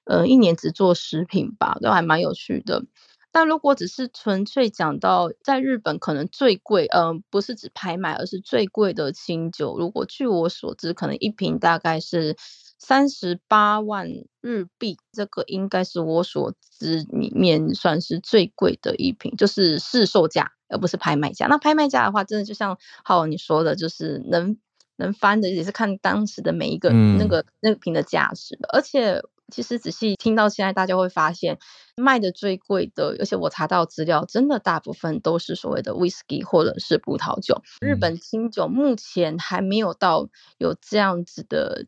[0.05, 2.83] 呃，一年只做十瓶吧，都还蛮有趣的。
[3.31, 9.77] 但如果只是纯粹讲到在日本可能最贵，嗯、呃，不是指拍卖，而是最贵的清酒。
[9.77, 12.37] 如果据我所知，可能一瓶大概是
[12.79, 14.07] 三十八万
[14.39, 21.47] 日币，这个应该是我所知里面算是最贵的一瓶，就是市售价，而不是拍卖价。
[21.47, 24.57] 那拍卖价的话，真的就像浩你说的，就是能
[24.95, 29.21] 能翻的，也是看当时的每一个那个、嗯、那个瓶的价值的，而且。
[29.51, 31.59] 其实仔细听到现在，大家会发现
[31.95, 37.61] 卖的最贵的，而且我查到资料，真的大部分都是所谓的 whisky 或者是葡萄酒。
[37.79, 40.27] 日本清酒目前还没有到
[40.57, 41.85] 有这样子的，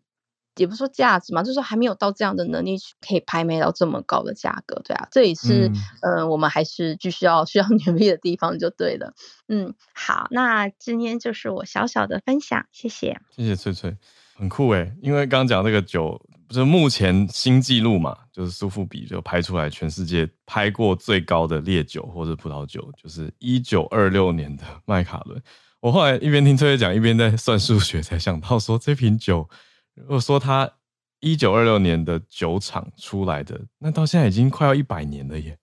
[0.55, 4.81] 也不是说价值嘛，就是说还没有到这样的能力去可以拍卖到这么高的价格。
[4.83, 5.69] 对啊，这也是
[6.01, 9.13] 嗯、呃，我们还是继续要需要努力的地方就对了。
[9.47, 13.97] 嗯，好，那今天就是我小小的分享，谢谢，谢谢翠翠，
[14.37, 16.21] 很酷诶，因为刚刚讲那个酒。
[16.49, 25.43] 就是目前新纪录嘛，就是苏富比就拍出来全世界拍过最高的烈酒或者葡萄酒，就是一九二六年的麦卡伦。
[25.81, 29.45] 我后来一边听崔崔讲，一边在算数学，才想到说这瓶酒，
[29.93, 30.71] 如果说它
[31.19, 35.57] 一九二六年的酒厂出来的，那到现在已经快要一百年了耶，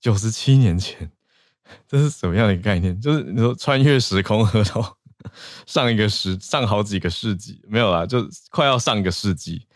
[0.00, 1.08] 九十七年前，
[1.86, 3.00] 这是什么样的一个概念？
[3.00, 4.95] 就是你说穿越时空，喝到
[5.66, 9.66] 上一个世上好几个世纪没有啦，就快要上一个世纪。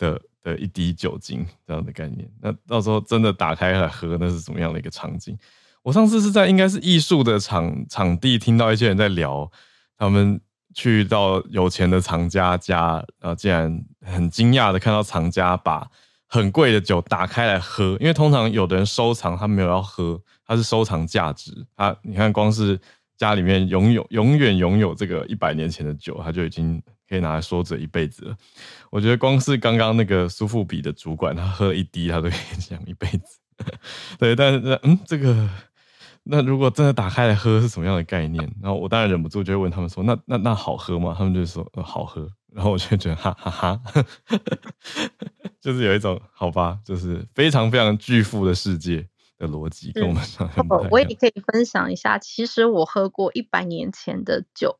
[0.00, 5.36] 的的一滴酒精这样的概念，那到时候真的打开来喝，那是怎么样的一个场景？
[5.82, 9.50] 我上次是在应该是艺术的场场地听到一些人在聊，
[9.98, 10.40] 他们
[10.72, 15.84] 去到有钱的藏家家，然后竟然很惊讶的看到藏家把
[16.28, 22.80] 很贵的酒打开来喝，因为通常有的人收藏他没有要喝，他是收藏价值，他你看光是
[23.18, 26.82] 家里面拥有永远拥有这个一百年前的酒，他就已经。
[27.10, 28.36] 可以拿来说这一辈子了。
[28.90, 33.38] 我觉得光是刚刚那个苏富比的主管，他喝一滴，他都可以讲一辈子。
[34.20, 35.48] 对，但是嗯，这个
[36.24, 38.44] 那如果真的打开来喝是什么样的概念？
[38.60, 43.80] 然后我当然忍不住就会问他们说：“那那那好喝吗？”他们就说：“呃，好喝。”然后我就觉得哈哈哈，
[45.62, 49.08] 就是有一种好吧，就是非常非常巨富的世界。
[49.38, 50.50] 的逻辑跟我们上，
[50.90, 52.18] 我也可以分享一下。
[52.18, 54.78] 其实我喝过一百年前的酒，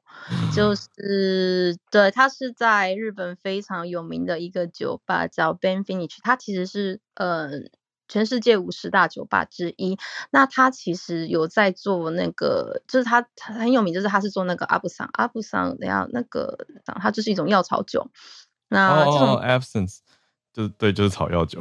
[0.55, 6.19] 就是对，它是在日本非常有名的一个酒吧，叫 Ben Finish。
[6.23, 7.51] 它其实是呃
[8.09, 9.97] 全世界五十大酒吧之一。
[10.31, 18.11] 那他其实有在做那个，就是他他很有名，就是他是做那个阿布桑阿布桑，等下那个，它就是一种药草酒。
[18.71, 19.99] 那这种、oh, absence
[20.53, 21.61] 就是对，就是草药酒。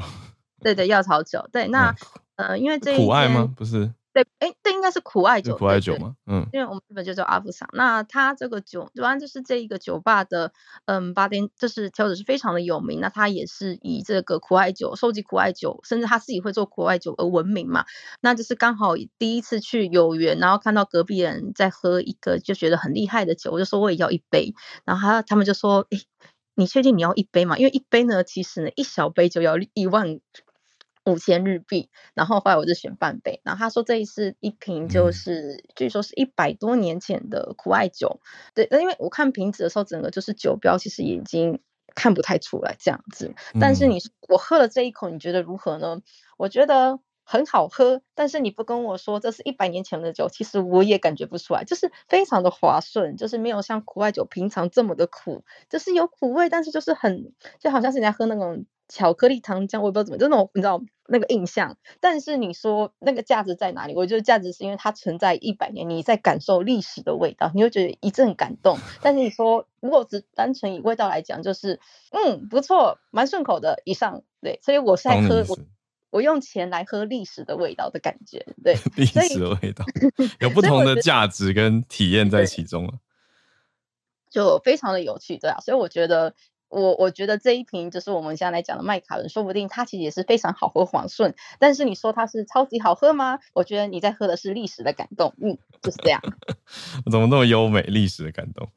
[0.62, 1.48] 对对，药草酒。
[1.52, 1.96] 对， 那、嗯、
[2.38, 3.54] 呃，因为这一苦艾吗？
[3.56, 3.92] 不是。
[4.14, 5.56] 对，哎，这应该是苦艾酒。
[5.56, 6.16] 苦艾酒吗？
[6.26, 7.70] 嗯，因为我们日本就叫阿布桑。
[7.74, 10.52] 那他这个酒，主要就是这一个酒吧的，
[10.86, 13.00] 嗯，八点就是调酒是非常的有名。
[13.00, 17.86] 那他也是以这个苦艾酒，收集苦艾酒，甚至他自己会做苦艾酒而闻名嘛。
[18.20, 24.56] 那就是刚好第一次去有缘，然后看到隔壁人在喝一个就觉得很厉害的酒，我就说我也要一杯。
[24.84, 26.00] 然后他他们就说，哎，
[26.56, 27.56] 你确定你要一杯吗？
[27.60, 30.20] 因为一杯呢，其实呢，一小杯就要一万。
[31.08, 38.20] 五千日币，然后后来我就选半杯，然后他说这一次一瓶就是，嗯、据说是一百多年前的苦艾酒，
[38.54, 41.60] 对，那因为我看瓶子的时候，整个就是酒标其实已经
[41.96, 46.02] 看不太出来这样子，但是你我喝了这一口，你觉得如何呢？
[46.38, 58.66] 我觉得很好喝，但是你不跟我说这是一百年前的酒，其实我也感觉不出来，就是非常的滑顺，就是没有像苦艾酒平常这么的苦，就是有苦味，但是就是很就好像是你在喝那种。
[58.90, 61.78] 巧克力糖浆，我也不知道怎么，就那种你知道那个印象。
[62.00, 63.94] 但是你说那个价值在哪里？
[63.94, 68.78] 我觉得价值是因为它存在一百年，你在感受历史的味道，你会觉得一阵感动。
[69.02, 73.82] 但是你说如果只单纯以味道来讲，就是嗯不错，蛮顺口的。
[73.84, 75.58] 以上对，所以我是在喝我
[76.10, 79.86] 我用钱来喝历史的味道的感觉，对历史的味道
[80.40, 82.94] 有 不同的价值跟体验在其中了，
[84.30, 86.34] 就非常的有趣，对啊，所以我觉得。
[86.70, 91.34] 我我觉得这一瓶就是我们现在来讲的麦卡伦，说不定它其实也是非常好喝、黄顺。
[91.60, 93.40] 但是你说它是超级好喝吗？
[93.54, 96.22] 我觉得你在喝的是历史的感动，嗯，就是这样。
[97.10, 97.84] 怎么那么优美？
[97.84, 98.68] 历史的感动。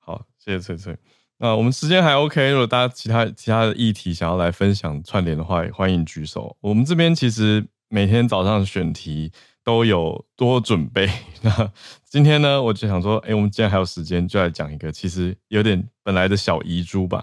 [0.00, 0.98] 好，谢谢翠翠。
[1.38, 6.56] 那我们时间还 OK，如果大家其他其他的议题想要来分享串联的话，也欢迎举手。
[6.60, 9.30] 我们这边其实每天早上选题
[9.62, 11.06] 都有多准备。
[11.42, 11.70] 那
[12.08, 17.22] 今天呢，我就想说，哎、我们今天还有时间，就来讲一个其实有点本来的小遗珠吧。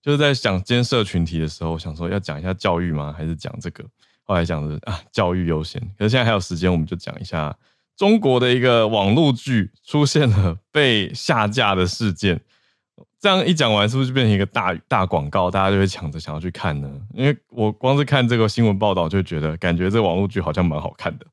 [0.00, 3.12] 就是在讲今天社群题的时候，想说要讲一下教育吗？
[3.12, 3.84] 还是讲这个？
[4.22, 5.80] 后来讲的啊，教育优先。
[5.98, 7.56] 可是现在还有时间，我们就讲一下
[7.96, 12.40] 中国的一个网络剧出现了被下架的事件。
[13.20, 15.50] 这样一讲完，是不是就变成一个大大广告？
[15.50, 16.88] 大家就会抢着想要去看呢？
[17.12, 21.26] 因为我光是看这个新闻报道，就觉得感觉这个网络剧好像蛮好看的。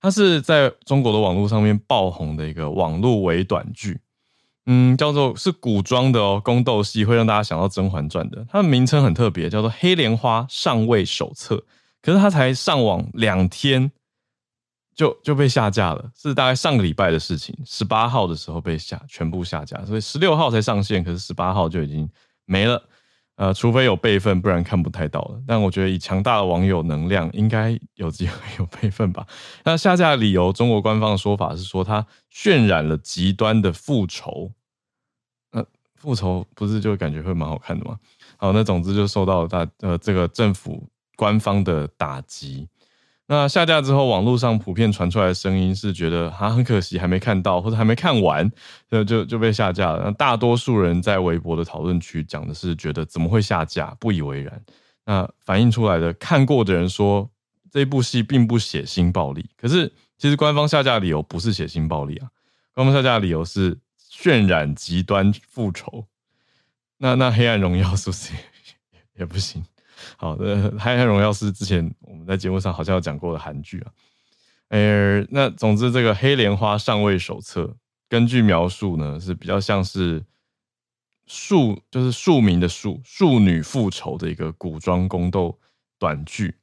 [0.00, 3.98] 它是在中国的网络上面爆红的一个网络微短剧，
[4.66, 8.46] 嗯，叫做是古装的哦，宫斗戏会让大家想到《甄嬛传》的。
[8.50, 11.56] 它的名称很特别，叫做《黑莲花上位手册》。
[12.02, 13.90] 可是它才上网两天
[14.94, 22.08] 就就被下架了，是大概上个礼拜的事情，十八号的时候被下全部下架，所以十六号才上线，可是十八号就已经
[22.44, 22.82] 没了。
[23.36, 25.42] 呃，除非有备份，不然看不太到了。
[25.44, 29.26] 但我觉得以强大的网友能量，应该有机会有备份吧。
[29.64, 34.52] 那下架的理由，中国官方的说法是说，它渲染了极端的复仇。
[35.50, 35.66] 那、呃、
[35.96, 37.98] 复仇不是就感觉会蛮好看的吗？
[38.36, 42.68] 好，那总之就受到了大呃这个政府官方的打击。
[43.26, 48.50] 那下架之后，网络上普遍传出来的声音是觉得啊，很可惜还没看到或者还没看完，
[48.90, 50.02] 就就就被下架了。
[50.04, 54.62] 那大多数人在微博的讨论区讲的是觉得怎么会下架，不以为然。
[55.06, 57.30] 那反映出来的看过的人说，
[57.70, 59.48] 这部戏并不血腥暴力。
[59.56, 62.28] 可是其实官方下架理由不是血腥暴力啊，
[62.74, 63.78] 官方下架理由是
[64.12, 66.06] 渲染极端复仇。
[66.98, 68.32] 那那黑暗荣耀是不是
[69.18, 69.64] 也不行？
[70.16, 73.92] 好的，《黑暗荣耀》是之前我们在节目上好像有讲过的韩剧啊。
[74.68, 77.62] 呃，那总之这个《黑莲花上位手册》，
[78.08, 80.24] 根据描述呢，是比较像是
[81.26, 85.58] 庶，就是庶民的庶，庶女复仇的一个古装宫斗
[85.98, 86.56] 短剧。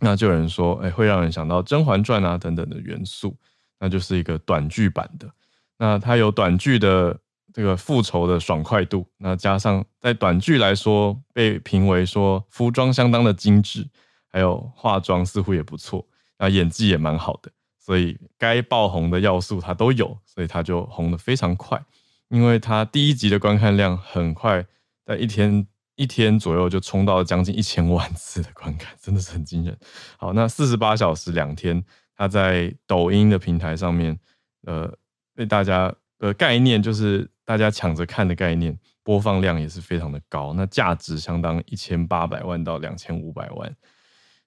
[0.00, 3.36] 那就有人说，哎，会让人想到《甄嬛传》啊等等的元素，
[3.78, 5.30] 那就是一个短剧版的。
[5.78, 7.18] 那它有短剧的。
[7.52, 13.88] 这个复仇的爽快度，那加上在短剧来说被评为说服装相当的精致，
[14.28, 16.06] 还有化妆似乎也不错，
[16.38, 21.82] 那演技也蛮好的，所以该爆红的要素它都有，所以它就红的非常快。
[22.28, 24.64] 因为它第一集的观看量很快，
[25.04, 29.76] 在一天一天左右就冲到了将近一千万次的观看，真的是很惊人。
[30.16, 31.84] 好，那四十八小时两天，
[32.16, 34.16] 它在抖音的平台上面，
[34.64, 34.96] 呃，
[35.34, 37.28] 被大家的概念就是。
[37.42, 43.76] 大家抢着看的概念，播放量也是非常的高，那价值相当一千八百万到两千五百万。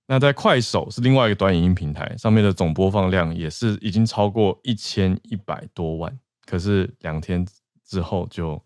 [0.08, 7.46] 那在快手是另外一个短影音平台，上面的总播放量也是已经超过一千一百多万，可是两天
[7.86, 8.64] 之后就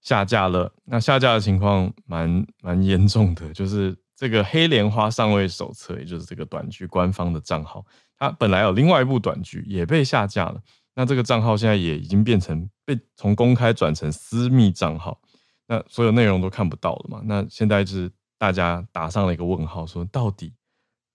[0.00, 0.72] 下架了。
[0.86, 7.84] 那下架的情况蛮蛮严重的，就是这个黑莲花上位手册，也就是这个短剧官方的账号，
[8.18, 10.58] 它本来有另外一部短剧也被下架了。
[10.96, 15.20] 那这个账号现在也已经变成被从公开转成私密账号，
[15.68, 17.20] 那所有内容都看不到了嘛？
[17.24, 20.52] 那现在是大家打上了一个问号，说到底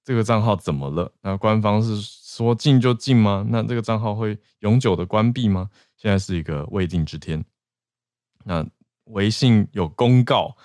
[0.06, 1.12] 这个账号怎么了？
[1.22, 3.46] 那官方是说禁就禁吗？
[3.50, 5.70] 那这个账号会永久的关闭吗？
[5.98, 7.44] 现在是一个未定之天。
[8.46, 8.66] 那
[9.06, 10.56] 微信有公告。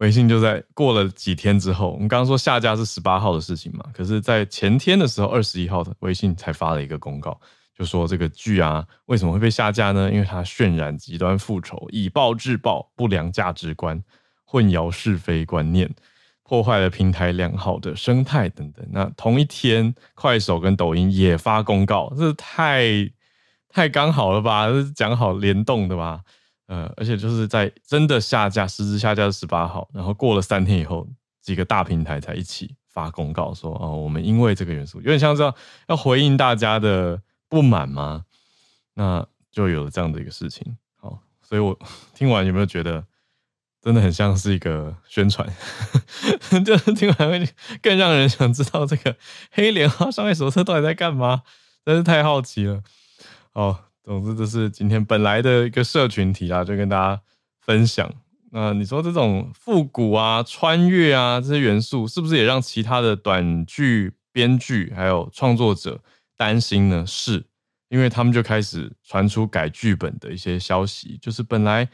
[0.00, 7.40] 微信就在过了几天之后，我们刚刚说下架是十八号的事情嘛，可是，在前天的时候，二十一号的微信才发了一个公告，
[7.76, 10.10] 就说这个剧啊为什么会被下架呢？
[10.10, 14.02] 因为它渲染极端复仇、以暴制暴、不良价值观、
[14.44, 15.94] 混淆是非观念、
[16.42, 18.86] 破坏了平台良好的生态等等。
[18.90, 23.10] 那同一天，快手跟抖音也发公告，这太
[23.68, 24.68] 太刚好了吧？
[24.68, 26.22] 这讲好联动的吧？
[26.68, 31.06] 呃，而且就是在真的下架，实质下架是十八号，然后过了三天以后，
[31.42, 35.54] 几个大平台才一起发公告说，哦，我们因为这个元素，有点像这样
[35.88, 38.24] 要回应大家的不满吗？
[38.94, 40.76] 那就有了这样的一个事情。
[40.96, 41.78] 好，所以我
[42.14, 43.04] 听完有没有觉得
[43.82, 45.48] 真的很像是一个宣传？
[46.64, 47.48] 就听完会
[47.82, 49.16] 更让人想知道这个
[49.50, 51.42] 黑莲花商业手册到底在干嘛，
[51.84, 52.82] 真是太好奇了。
[53.52, 53.80] 哦。
[54.06, 57.20] 总之，这是今天本来的一个社群题啊，就跟大家
[57.58, 58.08] 分享。
[58.52, 66.00] 那你说这种复古啊、穿越啊这些元素，是不是也让其他的短剧编剧还有创作者
[66.36, 67.04] 担心呢？
[67.06, 67.44] 是，
[67.88, 71.88] 因为他们就开始传出改剧本的一些消息，就是本来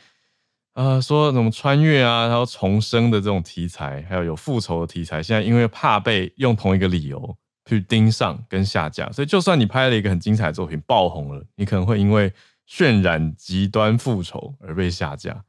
[0.75, 7.37] 呃说什么穿越啊，然后重生的这种题材，还有有复仇的题材，现在因为怕被用同一个理由。
[7.65, 12.31] 去盯上跟下架，所以就算你拍了一个很精彩的作品爆红了，你可能会因为
[12.69, 15.45] 渲染极端复仇而被下架。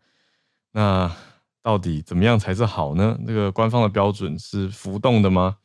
[0.74, 1.12] 那
[1.64, 3.18] 到底怎么样才是好呢？
[3.26, 5.58] 这个官方的标准是浮动的吗？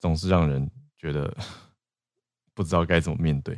[0.00, 1.32] 总是让人觉得
[2.58, 3.56] 不知道该怎么面对。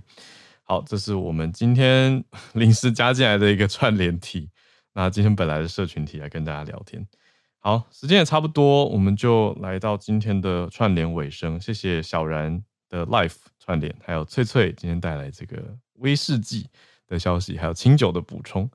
[0.63, 2.23] 好，这是我们今天
[2.53, 4.51] 临时加进来的一个串联题。
[4.93, 7.05] 那今天本来的社群题来跟大家聊天。
[7.61, 11.59] 好，时间也差不多，我们就来到今天的串联尾声。
[11.59, 16.69] 谢谢小然的 Life 串联，还有翠翠今天带来这个威士忌
[17.07, 18.71] 的消息，还有清酒的补充。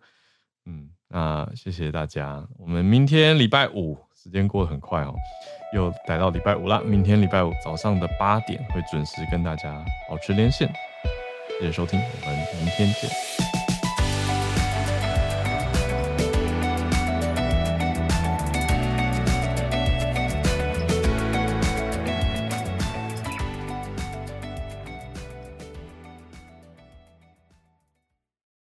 [0.66, 2.48] 嗯，那谢谢大家。
[2.58, 5.14] 我们明天礼拜五，时间过得很快哦，
[5.72, 6.82] 又来到礼拜五了。
[6.82, 10.68] 明天礼拜五早上的八点会准时跟大家保持连线。
[11.60, 13.35] 谢谢收听，我们明天见。